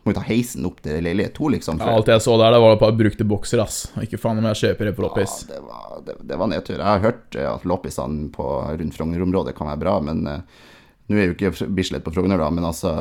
[0.00, 1.80] Må jo ta heisen opp til leilighet to, liksom?
[1.80, 3.82] Ja, alt jeg så der, det var et par brukte bokser, ass.
[4.00, 5.34] Ikke faen om jeg kjøper det på loppis.
[5.44, 6.76] Ja, det var, det, det var nedtur.
[6.78, 8.46] Jeg har hørt eh, at loppisene på
[8.80, 10.62] rundt Frogner-området kan være bra, men uh,
[11.10, 12.94] nå er jo ikke Bislett på Frogner, da, men altså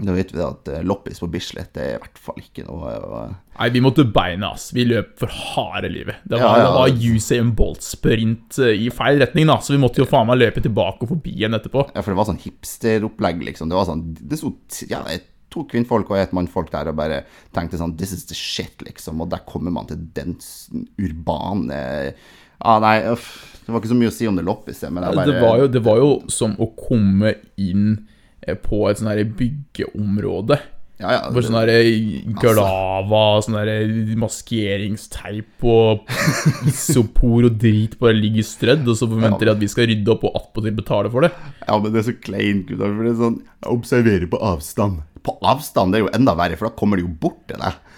[0.00, 2.92] Da vet vi at eh, loppis på Bislett det er i hvert fall ikke noe
[2.96, 4.70] eh, Nei, vi måtte beine, ass.
[4.72, 6.22] Vi løp for harde livet.
[6.24, 7.10] Det var, Ja, ja.
[7.12, 11.04] Usain Bolt-sprint eh, i feil retning, da, så vi måtte jo faen meg løpe tilbake
[11.04, 11.90] og forbi igjen etterpå.
[11.92, 13.68] Ja, for det var sånn hipsteropplegg, liksom.
[13.68, 14.54] Det var sånn Det sto
[14.88, 15.02] ja,
[15.50, 17.24] to kvinnfolk og et mannfolk der og bare
[17.56, 19.20] tenkte sånn This is the shit, liksom.
[19.20, 20.38] Og der kommer man til den
[21.00, 21.80] urbane
[22.60, 23.28] Ja, nei, uff.
[23.64, 25.60] Det var ikke så mye å si om det loppiset, men jeg bare Det var,
[25.60, 27.92] jo, det var jo som å komme inn
[28.64, 30.60] på et sånn byggeområde.
[31.00, 31.20] Ja, ja.
[31.32, 31.86] Hvor sånn der
[32.42, 36.10] glava, sånn der maskeringsteip og
[36.68, 40.26] isopor og drit bare ligger strødd, og så forventer de at vi skal rydde opp
[40.28, 41.32] og attpåtil betale for det.
[41.64, 45.00] Ja, men det er så kleint, Gunnar, for det er sånn Jeg observerer på avstand.
[45.24, 47.89] På avstand det er jo enda verre, for da kommer de jo bort til deg.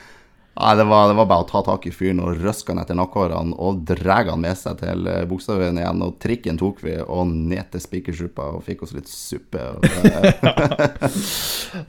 [0.53, 2.97] Nei, det var, det var bare å ta tak i fyren og røske han etter
[2.99, 6.03] nakkehårene og dra han med seg til eh, Bogstadveien igjen.
[6.05, 9.59] Og trikken tok vi, og ned til Spikersuppa og fikk oss litt suppe.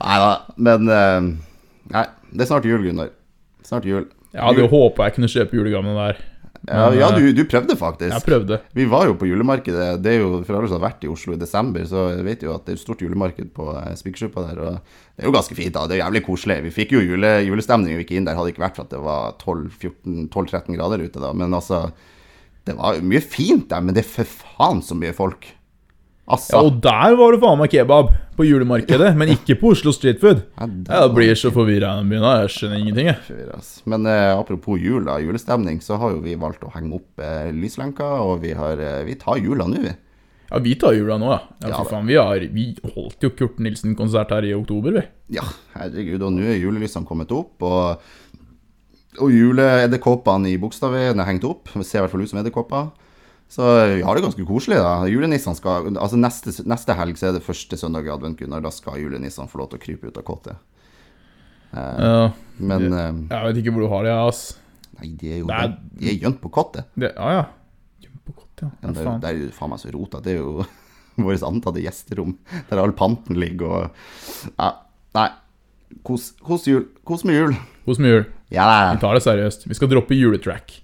[0.00, 1.28] Nei da, men eh,
[1.92, 3.12] Nei, det er snart jul, Gunnar.
[3.68, 4.08] Snart jul.
[4.32, 6.22] Jeg hadde jo håpa jeg kunne kjøpe julegavene der.
[6.64, 8.12] Ja, ja du, du prøvde faktisk.
[8.14, 8.58] Jeg prøvde.
[8.76, 9.98] Vi var jo på julemarkedet.
[10.04, 12.54] Det er jo For alle som har vært i Oslo i desember, så vet jo
[12.54, 14.62] at det er et stort julemarked på eh, Spikersuppa der.
[14.62, 15.84] Og det er jo ganske fint, da.
[15.90, 16.60] Det er jævlig koselig.
[16.68, 18.38] Vi fikk jo jule, julestemning vi gikk inn der.
[18.38, 21.34] Hadde ikke vært for at det var 12-13 grader ute, da.
[21.36, 21.86] Men altså
[22.64, 25.50] Det var mye fint der, men det er for faen så mye folk.
[26.24, 26.56] Altså.
[26.56, 30.22] Ja, og der var det faen meg kebab på julemarkedet, men ikke på Oslo Street
[30.22, 30.40] Food.
[30.56, 32.24] Ja, det Jeg blir så forvirra i den byen.
[32.24, 33.58] Jeg skjønner ingenting, jeg.
[33.92, 37.52] Men eh, apropos jul, da, julestemning, så har jo vi valgt å henge opp eh,
[37.52, 39.92] lyslenker, og vi, har, eh, vi tar jula nå, vi.
[40.48, 41.40] Ja, vi tar jula nå, ja.
[41.66, 45.06] ja for faen, vi, har, vi holdt jo Kurt Nilsen-konsert her i oktober, vi.
[45.36, 45.44] Ja,
[45.76, 48.00] herregud, og nå er julelysene kommet opp, og,
[49.20, 51.68] og juleedderkoppene i Bogstadveien er hengt opp.
[51.74, 52.94] Det ser i hvert fall ut som edderkopper.
[53.54, 53.62] Så
[53.94, 54.94] vi har det ganske koselig, da.
[55.06, 58.64] Julenissene skal Altså neste, neste helg så er det første søndag i advent, Gunnar.
[58.64, 60.56] Da skal julenissene få lov til å krype ut av kottet.
[61.74, 62.30] Ja,
[62.62, 64.42] Men jeg, jeg vet ikke hvor du har det, ass.
[64.98, 66.86] Nei, de er jo Det er- de er gjemt på kottet.
[66.94, 67.44] Det, ja, ja.
[68.02, 70.20] Kjempegott, på Ja, ja det, det er jo faen meg så rota.
[70.22, 70.66] Det er jo
[71.26, 72.36] vårt antatte gjesterom,
[72.70, 73.90] der all panten ligger og
[74.58, 74.70] Ja,
[75.14, 75.28] nei.
[76.06, 76.88] Kos, kos jul.
[77.06, 77.54] Kos med jul.
[77.86, 78.24] Kos med jul.
[78.50, 79.66] Ja Vi tar det seriøst.
[79.70, 80.80] Vi skal droppe juletrack.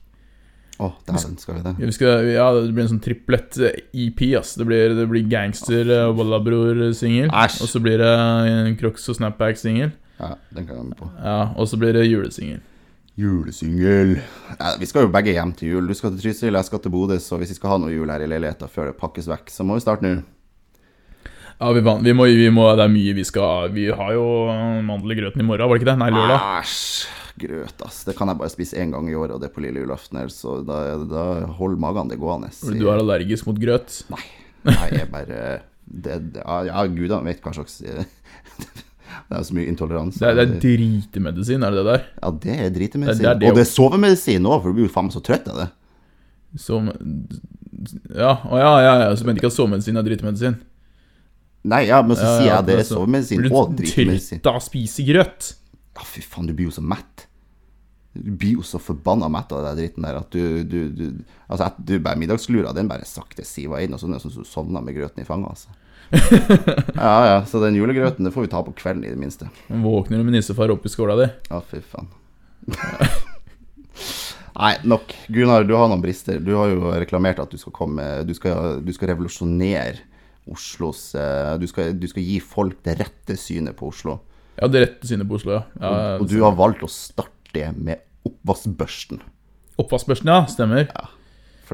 [0.81, 1.75] Å, dæven, skal vi det?
[1.77, 4.55] Vi skal, ja, det blir en sånn triplett eh, EP, ass.
[4.57, 7.29] Det blir, det blir Gangster og Wallabror-singel.
[7.29, 9.93] Og så blir det en Crocs og Snapback-singel.
[10.21, 11.11] Ja, den kan jeg med på.
[11.21, 12.63] Ja, og så blir det julesingel.
[13.21, 15.89] Julesingel Ja, vi skal jo begge hjem til jul.
[15.89, 18.09] Du skal til Trysil, jeg skal til Bodø, så hvis vi skal ha noe jul
[18.13, 20.21] her i leiligheten før det pakkes vekk, så må vi starte nå.
[21.61, 24.79] Ja, vi, vi, må, vi må, det er mye vi skal Vi har jo eh,
[24.81, 25.99] mandel i grøten i morgen, var det ikke det?
[26.01, 26.47] Nei, lørdag.
[26.63, 27.19] Æsj.
[27.39, 28.03] Grøt, ass.
[28.05, 30.19] Det kan jeg bare spise én gang i året, og det er på lille julaften.
[30.33, 31.25] Så da, da
[31.59, 32.51] holder magen det gående.
[32.53, 34.03] Fordi du er allergisk mot grøt.
[34.11, 34.23] Nei.
[34.67, 35.27] Jeg er bare
[35.91, 37.79] det, det, Ja, gudene vet hva slags
[39.31, 40.19] Det er så mye intoleranse.
[40.21, 42.03] Det er, det er dritemedisin, er det det der?
[42.23, 43.23] Ja, det er dritemedisin.
[43.23, 45.15] Det- det er det og det er sovemedisin òg, for du blir jo faen meg
[45.17, 45.69] så trøtt av det.
[46.59, 46.91] Som
[48.15, 49.15] Ja, å ja, ja, ja.
[49.17, 50.59] Så mente ikke at sovemedisin er dritemedisin.
[51.71, 54.39] Nei, ja, men så sier jeg det er sovemedisin Blir og du dritemedisin.
[54.41, 55.51] trøtt av å spise grøt?
[56.01, 57.27] Ja, fy faen, du blir jo så mett.
[58.17, 61.05] Du blir jo så forbanna mett av den dritten der at du, du, du
[61.47, 64.83] Altså, at du bare middagslura, den bare sakte siva inn, og sånn som du sovner
[64.83, 65.77] med grøten i fanget, altså.
[66.97, 69.51] ja, ja, så den julegrøten, det får vi ta på kvelden, i det minste.
[69.69, 71.29] Våkner du med nissefar oppi skåla di?
[71.53, 72.09] Ja, fy faen.
[74.57, 75.13] Nei, nok.
[75.29, 76.41] Gunnar, du har noen brister.
[76.43, 80.01] Du har jo reklamert at du skal komme Du skal, du skal revolusjonere
[80.51, 84.19] Oslos eh, du skal, du skal gi folk det rette synet på Oslo.
[84.61, 85.63] Ja, det rette synet på Oslo, ja.
[85.81, 89.23] ja Og du har valgt å starte med oppvaskbørsten.
[89.81, 90.45] Oppvaskbørsten, ja.
[90.53, 90.87] Stemmer.
[90.91, 91.07] Ja,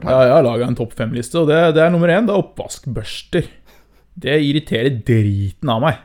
[0.07, 2.29] ja jeg har laga en topp fem-liste, og det, det er nummer én.
[2.29, 3.49] Det er oppvaskbørster.
[4.17, 6.05] Det irriterer driten av meg.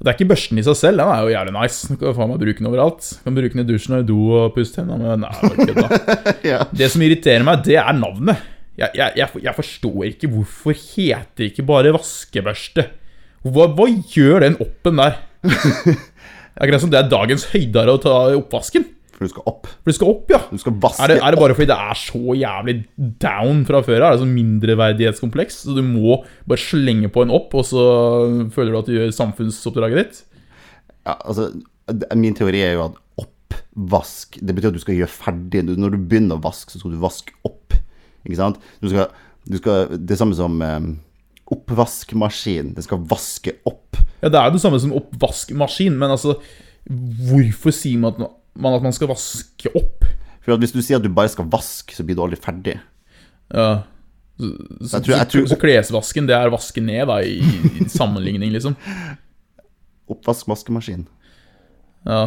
[0.00, 1.90] Og Det er ikke børsten i seg selv, den er jo jævlig nice.
[1.90, 3.10] Du kan faen meg bruke den overalt.
[3.18, 5.98] Du kan bruke den i dusjen og i do og pusse tennene Men Nei, kødda.
[6.54, 6.62] Ja.
[6.72, 8.40] Det som irriterer meg, det er navnet.
[8.80, 12.86] Jeg, jeg, jeg, jeg forstår ikke hvorfor heter det ikke bare vaskebørste.
[13.48, 15.20] Hva, hva gjør den oppen der?
[16.50, 18.82] Det er akkurat som det er dagens høydare å ta oppvasken.
[19.14, 19.68] For du skal opp.
[19.68, 20.38] For du skal opp, ja.
[20.50, 22.74] Du skal vaske Er det, er det bare fordi det er så jævlig
[23.22, 24.16] down fra før av?
[24.20, 25.58] Sånn mindreverdighetskompleks?
[25.66, 26.18] Så du må
[26.50, 27.84] bare slenge på en opp, og så
[28.52, 30.22] føler du at du gjør samfunnsoppdraget ditt?
[31.06, 31.50] Ja, altså,
[32.16, 35.66] min teori er jo at oppvask Det betyr at du skal gjøre ferdig.
[35.68, 37.76] Når du begynner å vaske, så skal du vaske opp.
[38.24, 38.60] Ikke sant?
[38.80, 39.12] Du skal,
[39.48, 40.90] du skal, det samme som eh,
[41.54, 42.74] oppvaskmaskin.
[42.76, 43.98] Den skal vaske opp.
[44.22, 46.36] Ja, det er jo det samme som oppvaskmaskin, men altså
[46.90, 48.20] Hvorfor sier man at
[48.56, 50.06] man, at man skal vaske opp?
[50.42, 52.78] For hvis du sier at du bare skal vaske, så blir du aldri ferdig.
[53.52, 53.82] Ja.
[54.40, 54.48] Så,
[54.80, 57.36] så, Jeg tror- jeg tror- så, så klesvasken, det er vaske ned, da, i,
[57.84, 58.76] i sammenligning, liksom?
[60.10, 61.04] Oppvaskmaskemaskin.
[62.08, 62.22] Ja.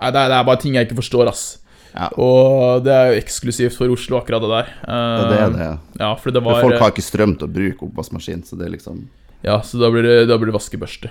[0.00, 1.44] Nei, det er, det er bare ting jeg ikke forstår, ass.
[1.92, 2.08] Ja.
[2.16, 4.70] Og det er jo eksklusivt for Oslo, akkurat det der.
[4.86, 5.66] Ja, det er det.
[6.00, 8.68] Ja, for det For var folk har ikke strøm til å bruke oppvaskmaskin, så det
[8.68, 9.04] er liksom
[9.44, 11.10] Ja, så da blir det, da blir det vaskebørste.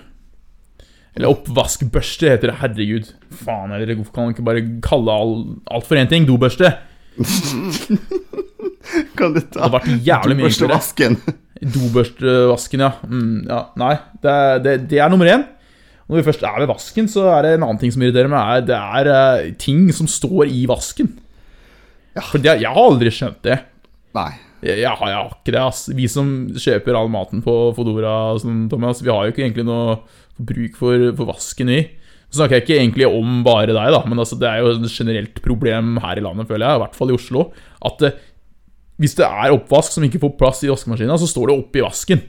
[1.15, 3.09] Eller oppvaskbørste heter det, herregud.
[3.43, 5.33] Faen, eller hvorfor kan man ikke bare kalle all,
[5.67, 6.25] alt for én ting?
[6.29, 6.71] Dobørste.
[9.19, 9.67] Kan du Det ta.
[9.67, 11.17] Dobørstevasken?
[11.61, 12.91] Dobørstevasken, ja.
[13.05, 13.59] Mm, ja.
[13.79, 15.43] Nei, det, det, det er nummer én.
[16.11, 18.65] Når vi først er ved vasken, så er det en annen ting som irriterer meg.
[18.67, 21.07] Det er uh, ting som står i vasken.
[22.17, 22.25] Ja.
[22.25, 23.61] For det, jeg har aldri skjønt det.
[24.17, 24.33] Nei.
[24.59, 25.85] Jeg, jeg, har, jeg har ikke det, ass.
[25.95, 30.01] Vi som kjøper all maten på Fodora, sånn, Thomas, vi har jo ikke egentlig noe
[30.35, 31.79] bruk for, for vasken, vi.
[32.27, 34.91] Så snakker jeg ikke egentlig om bare deg, da, men altså, det er jo et
[34.91, 37.47] generelt problem her i landet, føler jeg, i hvert fall i Oslo,
[37.87, 38.19] at uh,
[39.01, 42.19] hvis det er oppvask som ikke får plass i vaskemaskina, så står det oppi vasken.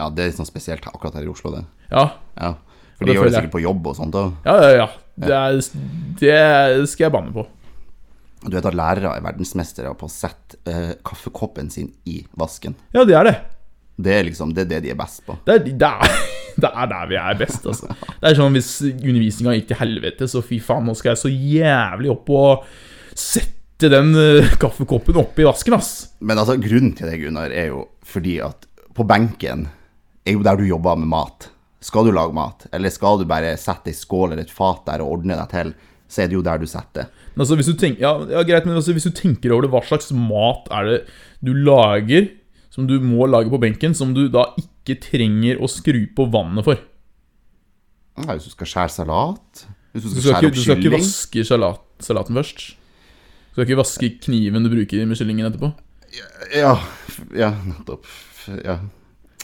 [0.00, 1.64] Ja, det er litt sånn spesielt akkurat her i Oslo, det.
[1.92, 2.10] Ja,
[2.40, 2.56] Ja.
[3.00, 4.34] For de gjør det sikkert på jobb og sånt òg.
[4.44, 4.72] ja, ja.
[4.76, 4.88] ja.
[5.20, 5.56] Det, er,
[6.20, 7.46] det skal jeg banne på.
[8.44, 12.76] Du vet at lærere er verdensmestere på å sette uh, kaffekoppen sin i vasken.
[12.96, 13.34] Ja, det er det.
[14.00, 15.36] Det er liksom det, er det de er best på.
[15.44, 16.20] Det er, det, er,
[16.64, 17.90] det er der vi er best, altså.
[17.90, 21.32] Det er sånn hvis undervisninga gikk til helvete, så fy faen, nå skal jeg så
[21.32, 22.70] jævlig opp og
[23.12, 25.92] sette den uh, kaffekoppen oppi vasken, ass.
[26.24, 29.68] Men altså, grunnen til det, Gunnar, er jo fordi at på benken
[30.26, 31.48] er jo der du jobber med mat.
[31.80, 35.00] Skal du lage mat, eller skal du bare sette ei skål eller et fat der
[35.04, 35.72] og ordne deg til,
[36.10, 37.08] så er det jo der du setter.
[37.38, 39.80] Altså, hvis du tenker, ja, ja, greit, men altså, hvis du tenker over det, hva
[39.86, 40.98] slags mat er det
[41.46, 42.28] du lager,
[42.74, 46.66] som du må lage på benken, som du da ikke trenger å skru på vannet
[46.66, 46.82] for?
[48.20, 49.62] Ja, hvis du skal skjære salat
[49.94, 52.64] Hvis du Du skal, skal skjære ikke, opp du skal ikke vaske salat, salaten først.
[52.74, 55.72] Du skal ikke vaske kniven du bruker med kyllingen etterpå.
[56.58, 56.74] Ja,
[57.32, 58.04] ja, nettopp.
[58.66, 58.80] Ja.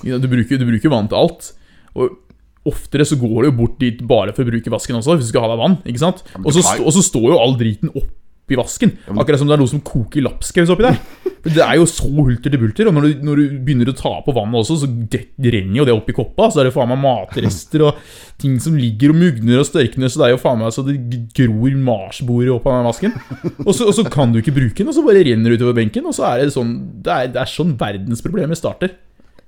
[0.04, 1.52] Ja, Du bruker, du bruker vann til alt.
[1.96, 2.18] Og
[2.66, 5.32] oftere så går du jo bort dit bare for å bruke vasken også, hvis du
[5.32, 5.78] skal ha deg vann.
[5.86, 6.24] ikke sant?
[6.42, 8.92] Og så, og så står jo all driten oppi vasken.
[9.14, 10.98] Akkurat som det er noe som koker lapskaus oppi der.
[11.46, 13.94] For Det er jo så hulter til bulter, og når du, når du begynner å
[13.94, 16.48] ta på vannet også, så det renner jo det oppi koppa.
[16.50, 18.00] Så er det faen meg matrester og
[18.42, 20.96] ting som ligger og mugner og størkner, så det er jo faen meg så det
[21.38, 23.14] gror marsboere opp av den vasken.
[23.62, 25.78] Og så, og så kan du ikke bruke den, og så bare renner det utover
[25.78, 26.74] benken, og så er det sånn
[27.06, 28.96] Det er, det er sånn verdensproblemet starter.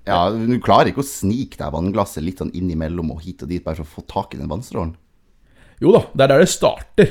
[0.08, 3.62] Ja, du klarer ikke å snike deg vannglasset litt sånn innimellom og hit og dit,
[3.64, 4.94] bare for å få tak i den vannstrålen.
[5.82, 7.10] Jo da, det er der det starter.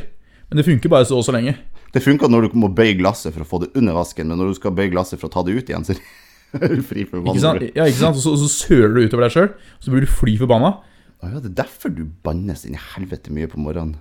[0.49, 1.53] Men det funker bare så og så lenge.
[1.93, 4.51] Det funker når du må bøye glasset for å få det under vasken, men når
[4.51, 5.95] du skal bøye glasset for å ta det ut igjen, så
[6.61, 7.61] er du fri for Ikke sant?
[7.63, 7.71] vann.
[7.77, 8.19] Ja, ikke sant?
[8.19, 9.49] Og så, så søler du utover deg sjøl,
[9.83, 10.73] så blir du fly forbanna.
[11.17, 13.97] Å ja, det er derfor du bannes inn i helvete mye på morgenen.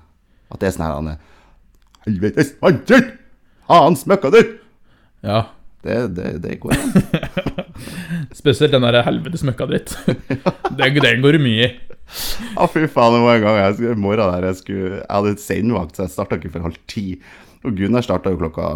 [0.52, 1.16] At det er sånn her
[2.06, 3.14] Helvetes vannkjøtt!
[3.66, 4.40] Faen smøkka du!
[5.26, 5.40] Ja.
[5.82, 6.92] Det, det, det går an.
[8.36, 9.94] Spesielt den der helvetes møkka dritt.
[10.76, 11.72] Den, den går mye i.
[12.56, 15.32] Å, fy faen, det var en gang jeg skulle, morgen der jeg skulle Jeg hadde
[15.34, 17.06] et seinvakt, så jeg starta ikke før halv ti.
[17.66, 18.68] Og Gunnar starta jo klokka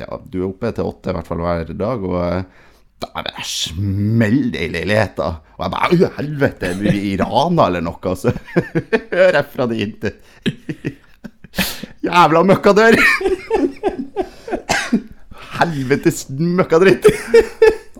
[0.00, 2.64] Ja, du er oppe til åtte i hvert fall hver dag, og eh,
[3.04, 5.30] da er det smell i leiligheta.
[5.56, 8.00] Og jeg bare «Au, Helvete, er vi i Rana eller noe?
[8.10, 8.34] Og så
[9.14, 10.20] hører jeg fra det intet.
[12.04, 12.98] Jævla møkkadør!
[15.54, 17.08] Helvetes møkkadritt!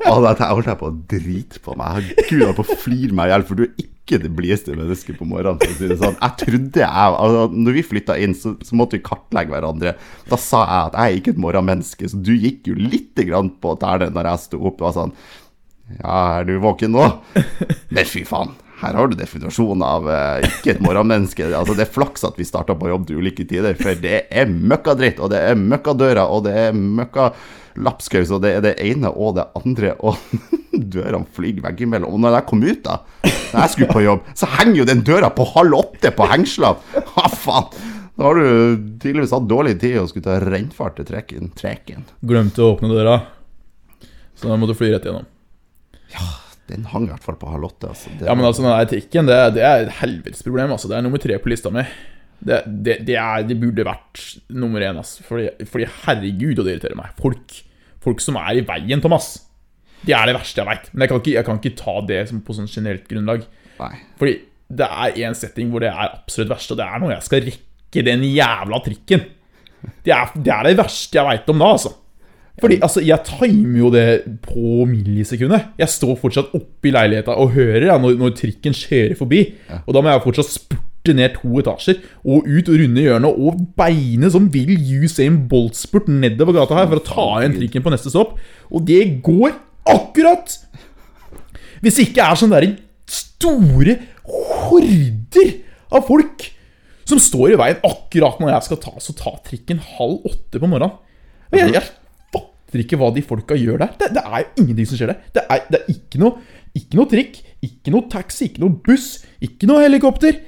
[0.10, 2.08] Å, dette holdt jeg på å drite på meg.
[2.26, 4.74] Gud, jeg holdt på å flire meg i hjel, for du er ikke det blideste
[4.76, 5.60] mennesket på morgenen.
[5.62, 6.18] For å si det sånn.
[6.18, 9.94] Jeg trodde jeg altså, Når vi flytta inn, så, så måtte vi kartlegge hverandre.
[10.28, 13.48] Da sa jeg at jeg er ikke et morgenmenneske, så du gikk jo lite grann
[13.62, 14.84] på tærne når jeg sto opp.
[14.84, 15.16] Det sånn
[16.02, 17.08] Ja, er du våken nå?
[17.94, 18.52] Men fy faen.
[18.84, 21.46] Her har du definisjonen av eh, ikke et morgenmenneske.
[21.56, 24.50] Altså, det er flaks at vi starta på jobb til ulike tider, for det er
[24.50, 27.30] møkkadritt, og det er møkkadører, og det er møkka
[27.80, 30.18] lapskaus, og det er det ene og det andre, og
[30.94, 32.14] dørene flyr veggimellom.
[32.14, 35.04] Og når jeg kom ut, da, når jeg skulle på jobb, så henger jo den
[35.06, 36.78] døra på halv åtte på hengslene!
[37.14, 37.68] Ha, faen?
[38.14, 38.46] Da har du
[39.02, 41.50] tydeligvis hatt dårlig tid og skulle ta rennfart til trekken.
[41.58, 42.04] trekken.
[42.26, 43.16] Glemte å åpne døra,
[44.38, 45.26] så da måtte du fly rett gjennom.
[46.70, 47.90] Den hang i hvert fall på halv åtte.
[47.92, 48.12] Altså.
[48.22, 50.72] Ja, men altså, den der trikken, det, det er et helvetes problem.
[50.72, 50.88] Altså.
[50.88, 51.84] Det er nummer tre på lista mi.
[52.40, 54.22] Det, det, det, er, det burde vært
[54.52, 55.18] nummer én, Ass.
[55.24, 57.14] Fordi, fordi herregud, og det irriterer meg.
[57.20, 57.58] Folk,
[58.04, 59.34] folk som er i veien, Thomas.
[60.04, 60.90] Det er det verste jeg veit.
[60.92, 63.46] Men jeg kan, ikke, jeg kan ikke ta det som på sånn generelt grunnlag.
[63.80, 63.94] Nei.
[64.20, 64.36] Fordi
[64.74, 67.48] det er en setting hvor det er absolutt verst, og det er når jeg skal
[67.48, 69.28] rekke den jævla trikken.
[70.04, 71.92] Det er det, er det verste jeg veit om da, altså.
[72.60, 74.06] Fordi altså, jeg timer jo det
[74.44, 75.72] på millisekundet.
[75.80, 79.40] Jeg står fortsatt oppe i leiligheta og hører ja, når, når trikken kjører forbi.
[79.82, 83.60] Og da må jeg fortsatt spurte ned to etasjer og ut og runde hjørnet og
[83.76, 88.12] beine som vil Usain Bolt-spurt nedover gata her for å ta igjen trikken på neste
[88.14, 88.38] stopp.
[88.72, 89.52] Og det går
[89.92, 90.56] akkurat!
[91.84, 92.70] Hvis det ikke er sånn der
[93.04, 95.50] store horder
[95.92, 96.46] av folk
[97.04, 100.70] som står i veien akkurat når jeg skal ta, så ta trikken halv åtte på
[100.70, 100.96] morgenen.
[101.52, 101.84] Og jeg, jeg
[102.32, 103.92] fatter ikke hva de folka gjør der.
[104.00, 105.20] Det, det er jo ingenting som skjer der.
[105.36, 106.40] Det er, det er ikke, noe,
[106.72, 107.38] ikke noe trikk,
[107.68, 109.10] ikke noe taxi, ikke noe buss,
[109.44, 110.40] ikke noe helikopter.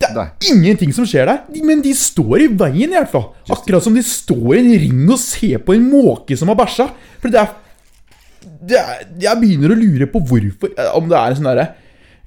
[0.00, 0.28] Det er Nei.
[0.48, 3.26] ingenting som skjer der, men de står i veien i hvert fall.
[3.52, 6.86] Akkurat som de står i en ring og ser på en måke som har bæsja.
[7.20, 7.50] For det er,
[8.64, 11.66] det er Jeg begynner å lure på hvorfor Om det er en sånn derre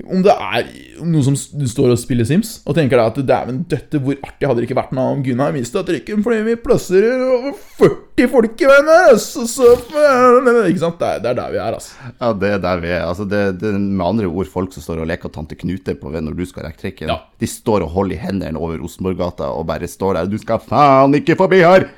[0.04, 0.68] om det er
[1.04, 4.60] noen som står og spiller Sims og tenker deg at dæven døtte, hvor artig hadde
[4.60, 8.70] det ikke vært med om Gunnar mista trykken fordi vi plasserer over 40 folk i
[8.70, 9.72] veien her, så, så
[10.70, 11.00] Ikke sant?
[11.00, 12.12] Det er, det er der vi er, altså.
[12.20, 13.08] Ja, det er der vi er.
[13.08, 16.26] Altså, det, det med andre ord folk som står og leker tante Knute på ved
[16.26, 17.12] når du skal rekke trikken.
[17.12, 17.20] Ja.
[17.40, 20.32] De står og holder i hendene over Rosenborggata og bare står der.
[20.32, 21.90] Du skal faen ikke forbi her!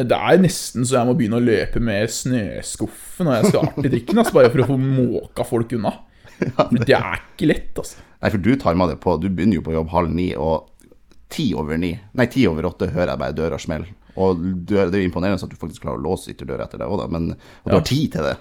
[0.00, 3.90] Det er nesten så jeg må begynne å løpe med snøskuffen når jeg skal artig
[3.90, 5.92] trikken, altså, bare for å få måka folk unna.
[6.56, 8.02] For det er ikke lett, altså.
[8.20, 9.14] Nei, for du tar med det på.
[9.20, 10.68] Du begynner jo på jobb halv ni, og
[11.32, 13.86] ti over ni Nei, ti over åtte hører jeg bare døra smelle.
[14.20, 17.04] Og det er jo imponerende at du faktisk klarer å låse ytterdøra etter deg òg.
[17.14, 17.78] Men og du Ja.
[17.78, 18.34] har tid til det.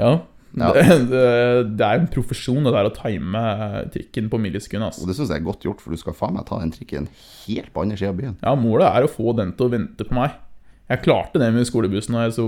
[0.00, 0.10] Ja.
[0.56, 0.70] Ja.
[0.72, 1.22] Det, det,
[1.76, 3.42] det er en profesjon, det der å time
[3.92, 4.88] trikken på millisekundet.
[4.88, 5.04] Altså.
[5.04, 7.10] Og det syns jeg er godt gjort, for du skal faen meg ta den trikken
[7.44, 8.38] helt på andre sida av byen.
[8.40, 10.38] Ja, målet er å få den til å vente på meg.
[10.86, 12.44] Jeg klarte det med skolebussen da jeg så,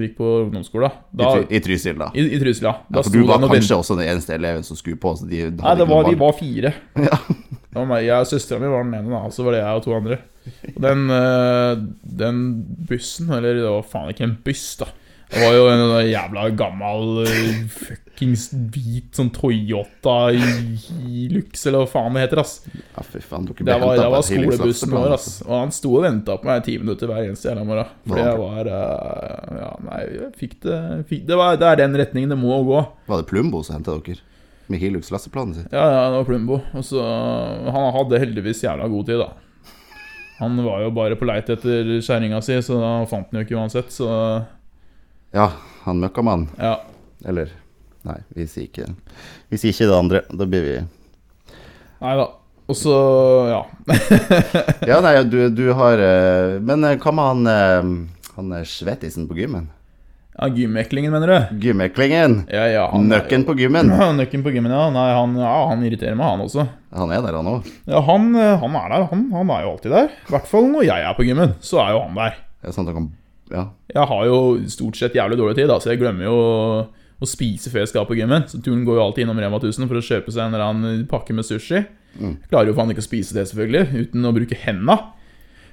[0.00, 0.94] gikk på ungdomsskolen.
[1.12, 2.06] I, Da, Try- I Trysil, da.
[2.16, 2.72] I, i Trysil, ja.
[2.88, 5.12] Da Ja, for sto du var kanskje også den eneste eleven som skulle på.
[5.20, 6.72] Så de Nei, det var, vi var fire.
[7.74, 9.28] Det var meg, jeg og Søstera mi var den ene, da.
[9.34, 10.16] Så var det jeg og to andre.
[10.70, 11.72] Og den, eh,
[12.22, 12.36] den
[12.86, 14.86] bussen, eller det var faen ikke en buss, da.
[15.34, 22.14] Det var jo en jævla gammel eh, fuckings hvit sånn Toyota Hilux, eller hva faen
[22.14, 22.52] det heter, ass.
[22.94, 25.32] Ja, fy faen, dere ble Det var, det var skolebussen vår, altså.
[25.34, 25.46] ass.
[25.48, 27.90] Og han sto og venta på meg i ti minutter hver eneste jævla morgen.
[28.06, 30.78] Fordi jeg var eh, Ja, nei, jeg fikk det,
[31.10, 32.84] fikk, det, var, det er den retningen det må gå.
[33.10, 34.30] Var det Plumbo som hentet dere?
[34.70, 35.72] Med Hilux lasteplanet sitt?
[35.74, 36.62] Ja, ja, det var Plumbo.
[36.72, 37.02] Og så
[37.74, 39.32] Han hadde heldigvis jævla god tid, da.
[40.38, 43.58] Han var jo bare på leit etter kjerringa si, så da fant han jo ikke
[43.58, 44.08] uansett, så
[45.34, 45.48] Ja,
[45.84, 46.48] han møkkamann.
[46.60, 46.76] ja.
[47.24, 47.48] Eller
[48.04, 48.84] Nei, vi sier ikke
[49.48, 50.18] Vi sier ikke det andre.
[50.28, 50.72] Da blir vi
[52.04, 52.26] Nei da.
[52.68, 52.92] Og så,
[53.48, 53.60] ja.
[54.90, 57.88] Ja, nei, du, du har eh, Men eh, hva med han eh,
[58.36, 59.70] Han er svettisen på gymmen?
[60.34, 61.58] ja Gymmeklingen, mener du?
[61.64, 62.38] Gymmeklingen!
[62.52, 63.92] Ja, ja, han Nøkken på gymmen.
[64.00, 64.86] Ja, Nøkken på gymmen, ja.
[64.92, 66.64] Nei, han, ja, han irriterer meg, han også.
[66.92, 67.68] Han er der, han òg.
[67.88, 69.04] Ja, han, han er der.
[69.12, 70.08] Han, han er jo alltid der.
[70.28, 72.40] I hvert fall når jeg er på gymmen, så er jo han der.
[72.60, 73.12] Det er sånn at han kan
[73.52, 73.68] Ja.
[73.94, 74.38] Jeg har jo
[74.68, 76.88] stort sett jævlig dårlig tid, da, så jeg glemmer jo å-
[77.24, 78.42] spise før jeg skal på gymmen.
[78.48, 81.06] Så turen går jo alltid innom Rema 1000 for å kjøpe seg en eller annen
[81.08, 81.78] pakke med sushi.
[82.20, 84.98] Jeg klarer jo faen ikke å spise det, selvfølgelig, uten å bruke henda.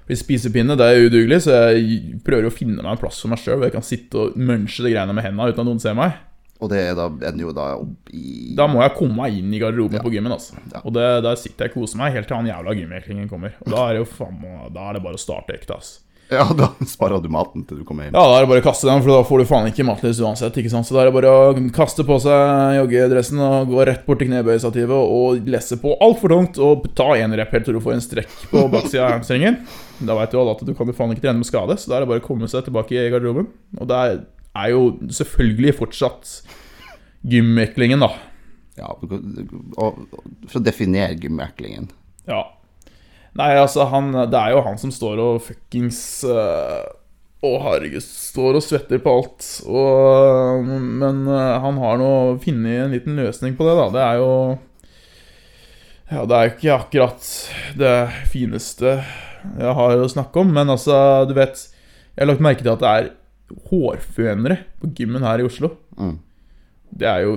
[0.07, 3.37] For spisepinne det er udugelig, så jeg prøver å finne meg en plass for meg
[3.39, 5.93] sjøl hvor jeg kan sitte og munche de greiene med henda uten at noen ser
[5.93, 6.13] meg.
[6.61, 9.51] Og det er da ender jo da opp i Da må jeg komme meg inn
[9.53, 10.31] i garderoben på gymmen.
[10.31, 10.81] altså Ja.
[10.85, 13.51] Og det, Der sitter jeg og koser meg helt til han jævla gymmeklingen kommer.
[13.65, 14.39] Og da er jo faen
[14.73, 15.75] Da er det bare å starte ekte.
[15.75, 15.99] ass
[16.37, 18.13] Ja, da sparer du maten til du kommer hjem.
[18.15, 20.21] Ja, da er det bare å kaste den, for da får du faen ikke matlyst
[20.23, 20.55] uansett.
[20.61, 20.87] ikke sant?
[20.87, 24.29] Så da er det bare å kaste på seg joggedressen og gå rett bort til
[24.29, 28.05] knebøystativet og lesse på altfor tungt og ta en rep helt til du får en
[28.05, 29.59] strekk på baksida av hamstringen.
[29.99, 31.99] Da veit du alle at du kan jo faen ikke trene med skade, så da
[31.99, 33.51] er det bare å komme seg tilbake i garderoben.
[33.81, 34.87] Og det er jo
[35.19, 36.31] selvfølgelig fortsatt
[37.27, 38.13] gymmeklingen, da.
[38.79, 41.91] Ja, for å definere gymmeklingen.
[42.29, 42.45] Ja.
[43.39, 46.83] Nei, altså, han, det er jo han som står og fuckings uh,
[47.41, 49.47] Å, herregud, står og svetter på alt.
[49.65, 52.11] Og, men uh, han har nå
[52.43, 53.87] funnet en liten løsning på det, da.
[53.95, 54.33] Det er jo
[56.11, 57.33] Ja, det er jo ikke akkurat
[57.79, 57.95] det
[58.33, 58.99] fineste
[59.41, 62.83] jeg har å snakke om, men altså, du vet Jeg har lagt merke til at
[62.83, 63.09] det er
[63.71, 65.73] hårfønere på gymmen her i Oslo.
[65.99, 66.19] Mm.
[67.01, 67.33] Det er jo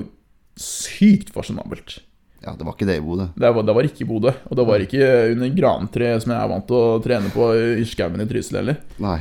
[0.61, 1.97] sykt fasjonabelt.
[2.45, 3.29] Ja, det var ikke det i Bodø.
[3.41, 4.33] Det var, det var ikke i Bodø.
[4.51, 7.47] Og det var ikke under grantreet som jeg er vant til å trene på
[7.81, 8.83] i skauen i Trysil heller.
[9.01, 9.21] Nei.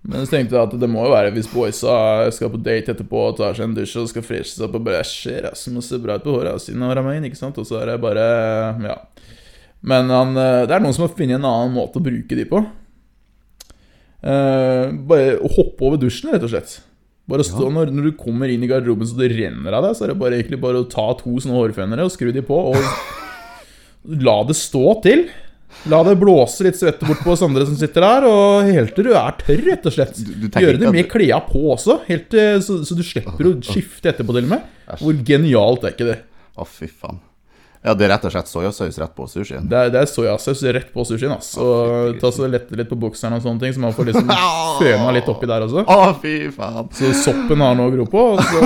[0.00, 1.94] Men så tenkte jeg at det må jo være hvis boysa
[2.32, 4.86] skal på date etterpå og tar seg en dusj og skal freshe seg opp og
[4.86, 7.58] bare Skjer, ass, må se bra ut på håret siden av Ramain, ikke sant?
[7.60, 8.24] Og så er det bare
[8.86, 8.96] Ja.
[9.80, 12.60] Men han, det er noen som har funnet en annen måte å bruke de på.
[14.20, 16.74] Eh, bare hoppe over dusjen, rett og slett.
[17.30, 17.70] Bare stå Ja.
[17.78, 20.18] når, når du kommer inn i garderoben så det renner av deg, så er det
[20.20, 22.76] bare, egentlig bare å ta to sånne hårfønere og skru de på, og
[24.26, 25.28] la det stå til.
[25.88, 29.06] La det blåse litt svette bort på oss andre som sitter der, og helt til
[29.06, 30.18] du er tørr, rett og slett.
[30.18, 32.34] Du- du Gjøre det med du- klærne på også, helt
[32.66, 34.62] så, så du slipper å skifte etterpå, til og med.
[34.98, 36.18] Hvor genialt er ikke det?
[36.58, 37.20] Å, fy faen.
[37.80, 39.64] Ja, det er rett og slett soyasaus rett på sushien.
[39.70, 41.32] Det er, det er soyasaus rett på sushien.
[41.32, 41.54] ass.
[41.56, 44.28] Og ta så lette litt på bokseren og sånne ting, så man får liksom
[44.82, 45.86] føna litt oppi der også.
[45.88, 46.90] Å, fy faen.
[46.92, 48.60] Så soppen har noe å gro på, og så,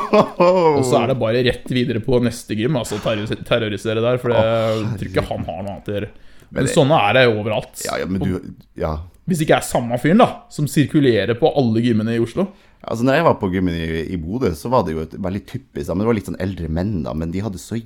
[0.78, 2.78] og så er det bare rett videre på neste gym.
[2.78, 6.10] Altså terroris- terrorisere der, for det, jeg tror ikke han har noe annet å gjøre.
[6.50, 7.82] Men men sånne er det overalt.
[7.86, 8.38] Ja, ja, men du
[8.78, 8.96] Ja.
[9.30, 12.48] Hvis det ikke er samme fyren da, som sirkulerer på alle gymmene i Oslo.
[12.82, 15.42] Altså, når jeg var på gymmen i, i Bodø, så var det jo et veldig
[15.46, 17.12] typisk Men det var litt sånn eldre menn, da.
[17.14, 17.76] Men de hadde så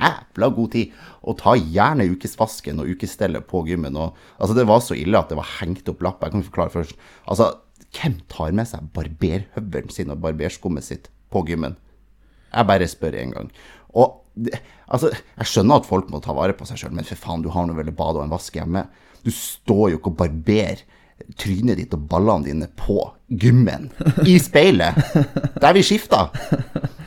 [0.00, 0.94] jævla god tid.
[1.22, 3.96] Og ta gjerne ukesvasken og ukestellet på gymmen.
[3.96, 6.24] Og, altså, det var så ille at det var hengt opp lapp.
[6.26, 6.98] Jeg kan forklare først.
[7.30, 7.52] Altså,
[7.94, 11.76] hvem tar med seg barberhøvelen sin og barberskummet sitt på gymmen?
[12.54, 13.52] Jeg bare spør en gang.
[13.94, 14.20] Og
[14.90, 17.50] altså, jeg skjønner at folk må ta vare på seg sjøl, men for faen, du
[17.54, 18.84] har nå vel et bad og en vask hjemme.
[19.24, 20.82] Du står jo ikke og barberer
[21.38, 22.98] trynet ditt og ballene dine på
[23.30, 23.86] gymmen.
[24.26, 24.98] I speilet.
[25.62, 26.26] Der vi skifta.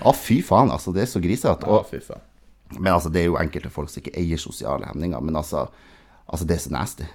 [0.07, 0.93] Å, fy faen, altså.
[0.95, 1.67] Det er så grisete.
[1.67, 2.23] Og- faen.
[2.75, 5.67] Men altså, det er jo enkelte folk som ikke eier sosiale hemninger, men altså,
[6.27, 7.07] altså det er så nasty.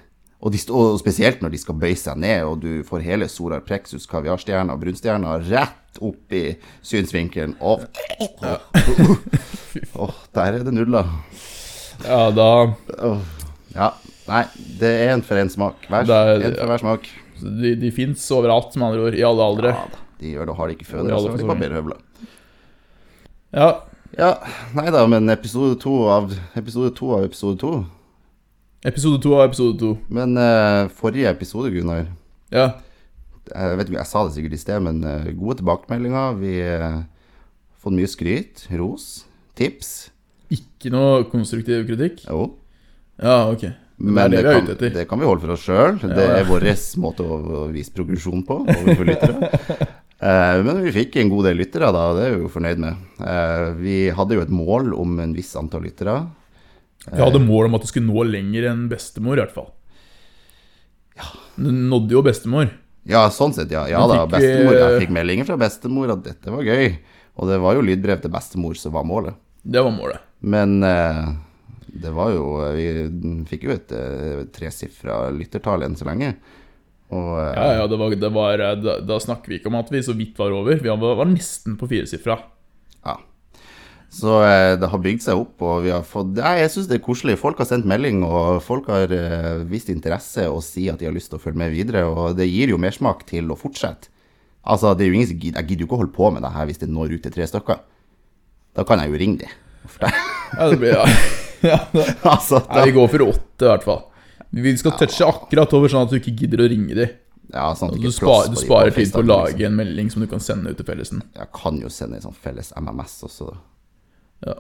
[0.43, 3.61] Og, de, og spesielt når de skal bøye seg ned, og du får hele Solar
[3.63, 7.53] Plexus, kaviarstjerna og brunstjerna rett opp i synsvinkelen.
[7.63, 7.85] Og
[9.95, 11.07] Åh, der er det nudler.
[12.03, 12.49] Ja, da
[13.73, 13.89] ja,
[14.27, 14.43] nei,
[14.81, 15.87] det er en for en smak.
[15.89, 17.07] Hver, er- en for hver smak.
[17.43, 19.15] De, de fins overalt, med andre ord.
[19.19, 19.71] I alle aldre.
[19.77, 22.03] Ja da, de gjør det, og har de ikke føner, så får de barberhøvler.
[23.53, 23.71] Ja.
[24.19, 24.35] Ja,
[24.77, 27.73] nei da, men episode to av episode to av episode to.
[28.85, 29.93] Episode to av episode to.
[30.13, 32.07] Men uh, forrige episode, Gunnar
[32.53, 32.73] Ja.
[33.53, 36.37] Jeg vet ikke, jeg sa det sikkert i sted, men uh, gode tilbakemeldinger.
[36.43, 36.99] Vi har
[37.83, 39.25] fått mye skryt, ros,
[39.59, 40.11] tips.
[40.53, 42.27] Ikke noe konstruktiv kritikk?
[42.29, 42.51] Jo.
[43.23, 43.65] Ja, ok.
[44.03, 45.99] Det Men det det kan, det kan vi holde for oss sjøl.
[46.03, 46.39] Det Ja, ja.
[46.43, 46.65] er vår
[47.01, 49.51] måte å vise progresjon på overfor lyttere.
[50.23, 52.83] Eh, men vi fikk en god del lyttere, da, og det er vi jo fornøyd
[52.83, 53.07] med.
[53.27, 56.15] Eh, vi hadde jo et mål om en viss antall lyttere.
[57.09, 59.73] Vi hadde mål om at du skulle nå lenger enn bestemor, i hvert fall.
[61.59, 62.71] Du nådde jo bestemor.
[63.11, 63.83] Ja, sånn sett, ja.
[63.91, 64.79] Ja da, bestemor.
[64.79, 66.95] Jeg fikk meldinger fra bestemor at dette var gøy.
[67.43, 69.35] Og det var jo lydbrev til bestemor som var målet.
[69.63, 70.23] Det var målet.
[70.47, 71.27] Men eh,
[72.03, 72.47] det var jo
[72.77, 72.87] Vi
[73.51, 73.93] fikk jo et
[74.55, 76.37] tresifra lyttertall enn så lenge.
[77.13, 79.93] Og eh, Ja, ja, det var, det var, da, da snakker vi ikke om at
[79.93, 80.81] vi så vidt var over.
[80.81, 82.41] Vi var, var nesten på firesifra.
[83.05, 83.19] ja.
[84.13, 86.99] Så eh, det har bygd seg opp, og vi har fått Nei, jeg syns det
[86.99, 87.39] er koselig.
[87.41, 91.17] Folk har sendt melding, og folk har eh, vist interesse og sier at de har
[91.17, 92.05] lyst til å følge med videre.
[92.11, 94.13] Og det gir jo mersmak til å fortsette.
[94.63, 96.45] Altså, det er jo ingen som gidder Jeg gidder jo ikke å holde på med
[96.45, 97.81] det her hvis det når ut til tre stykker.
[98.77, 99.49] Da kan jeg jo ringe de.
[99.89, 100.21] og.
[100.53, 101.05] Ja, det blir, ja.
[101.73, 104.03] ja det, altså, Nei, vi går for åtte, i hvert fall.
[104.53, 107.09] Vi skal touche akkurat over, sånn at du ikke gidder å ringe dem.
[107.53, 109.67] ja, sånn du, spar, du sparer tid på å lage liksom.
[109.71, 111.23] en melding som du kan sende ut til fellesen.
[111.37, 113.49] Jeg kan jo sende en sånn felles MMS også.
[114.47, 114.55] Ja.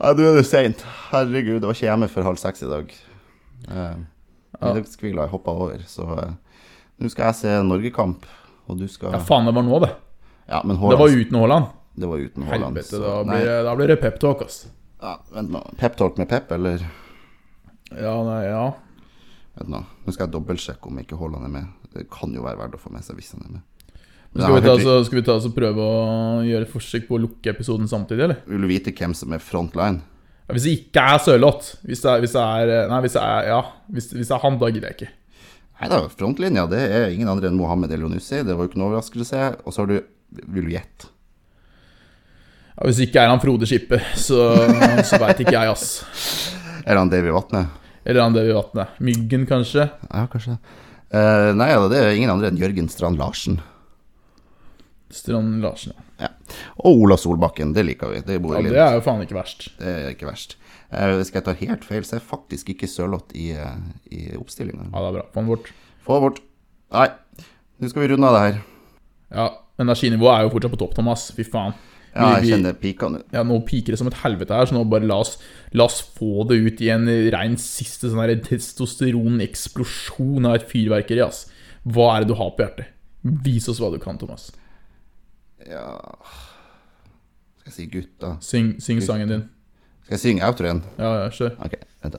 [0.00, 0.84] Nei, du er det seint.
[1.10, 2.92] Herregud, det var ikke hjemme før halv seks i dag.
[3.68, 3.96] Eh.
[4.60, 6.32] Middagskvila jeg hoppa over, så eh,
[6.98, 8.24] nå skal jeg se Norgekamp,
[8.68, 9.90] og du skal Ja, faen, det var nå, det.
[10.48, 11.66] Ja, men Det var uten Haaland.
[11.98, 12.76] det var uten Haaland.
[12.76, 14.66] Helvete, så- da blir, det- da blir det peptalk, ass.
[15.02, 15.62] ja, vent nå.
[15.78, 16.78] Peptalk med Pep, eller
[17.90, 18.72] Ja, nei, ja.
[19.66, 19.80] Nå.
[20.08, 21.72] Skal jeg dobbeltsjekke om ikke Haaland er med.
[21.94, 23.66] Det kan jo være verdt å få med seg hvis han er med.
[24.28, 26.00] Men Skal vi, ta, så, skal vi ta så prøve å
[26.44, 28.40] gjøre et forsøk på å lukke episoden samtidig, eller?
[28.46, 30.02] Vil du vite hvem som er frontline?
[30.44, 33.58] Ja, hvis det ikke er Sørloth Hvis hvis det er Nei, hvis det er Ja,
[33.92, 35.10] hvis, hvis det er han, da gidder jeg ikke.
[35.78, 38.40] Nei da, frontlinja det er ingen andre enn Mohammed Elionussi.
[38.42, 39.42] Det var jo ikke noe overraskelse.
[39.64, 39.98] Og så har du
[40.54, 41.10] Vil du gjette?
[42.76, 44.38] Ja, hvis ikke er han Frode Skippe, så,
[45.08, 45.88] så veit ikke jeg, ass.
[46.88, 47.64] Er han Davy Vatne?
[48.08, 49.00] Eller han der i vannet.
[49.04, 49.84] Myggen, kanskje?
[50.08, 50.56] Ja, kanskje.
[51.12, 53.58] Uh, nei det er ingen andre enn Jørgen Strand Larsen.
[55.12, 56.04] Strand Larsen, ja.
[56.18, 56.30] Ja.
[56.82, 58.22] Og Ola Solbakken, det liker vi.
[58.24, 58.62] Det ja.
[58.64, 59.68] Det er jo faen ikke verst.
[59.78, 60.56] Det er ikke verst.
[60.88, 63.76] Uh, skal jeg ta helt feil, så er faktisk ikke Sørloth i, eh,
[64.08, 64.88] i oppstillinga.
[64.88, 65.26] Ja, det er bra.
[65.34, 65.70] Få den bort.
[66.06, 66.40] Få bort.
[66.96, 67.10] Nei,
[67.76, 68.60] nå skal vi runde av det her.
[69.36, 69.46] Ja,
[69.84, 71.28] energinivået er jo fortsatt på topp, Thomas.
[71.36, 71.76] Fy faen.
[72.18, 73.18] Ja, jeg Vi- kjenner pika nå.
[73.32, 75.36] Ja, nå piker det som et helvete her, så nå bare la oss,
[75.72, 81.46] la oss få det ut i en rein siste sånn testosteroneksplosjon av et fyrverkeri, ass.
[81.86, 82.86] Hva er det du har på hjertet?
[83.44, 84.50] Vis oss hva du kan, Thomas.
[85.68, 86.00] Ja
[87.58, 88.36] Skal jeg si gutta?
[88.40, 89.48] Syng, syng sangen din.
[90.04, 90.82] Skal jeg synge outroen?
[90.98, 91.50] Ja, ja, kjør.
[91.64, 92.18] Ok, vent da.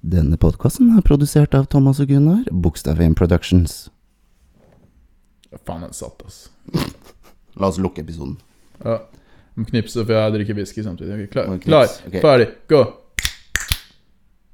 [0.00, 3.76] Denne podkasten er produsert av Thomas og Gunnar, Bokstav 1 Productions.
[5.66, 6.48] Faen, den satt, ass.
[7.60, 8.38] La oss lukke episoden.
[8.82, 8.96] Ja.
[9.54, 11.14] Må knipse, for jeg drikker whisky samtidig.
[11.14, 12.22] Okay, klar, klar okay.
[12.24, 12.82] ferdig, gå.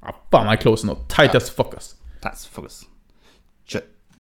[0.03, 0.99] Ja, faen, jeg er close nå.
[1.09, 1.95] Tight as fuck, ass.
[2.21, 2.96] as fuck, Kjør.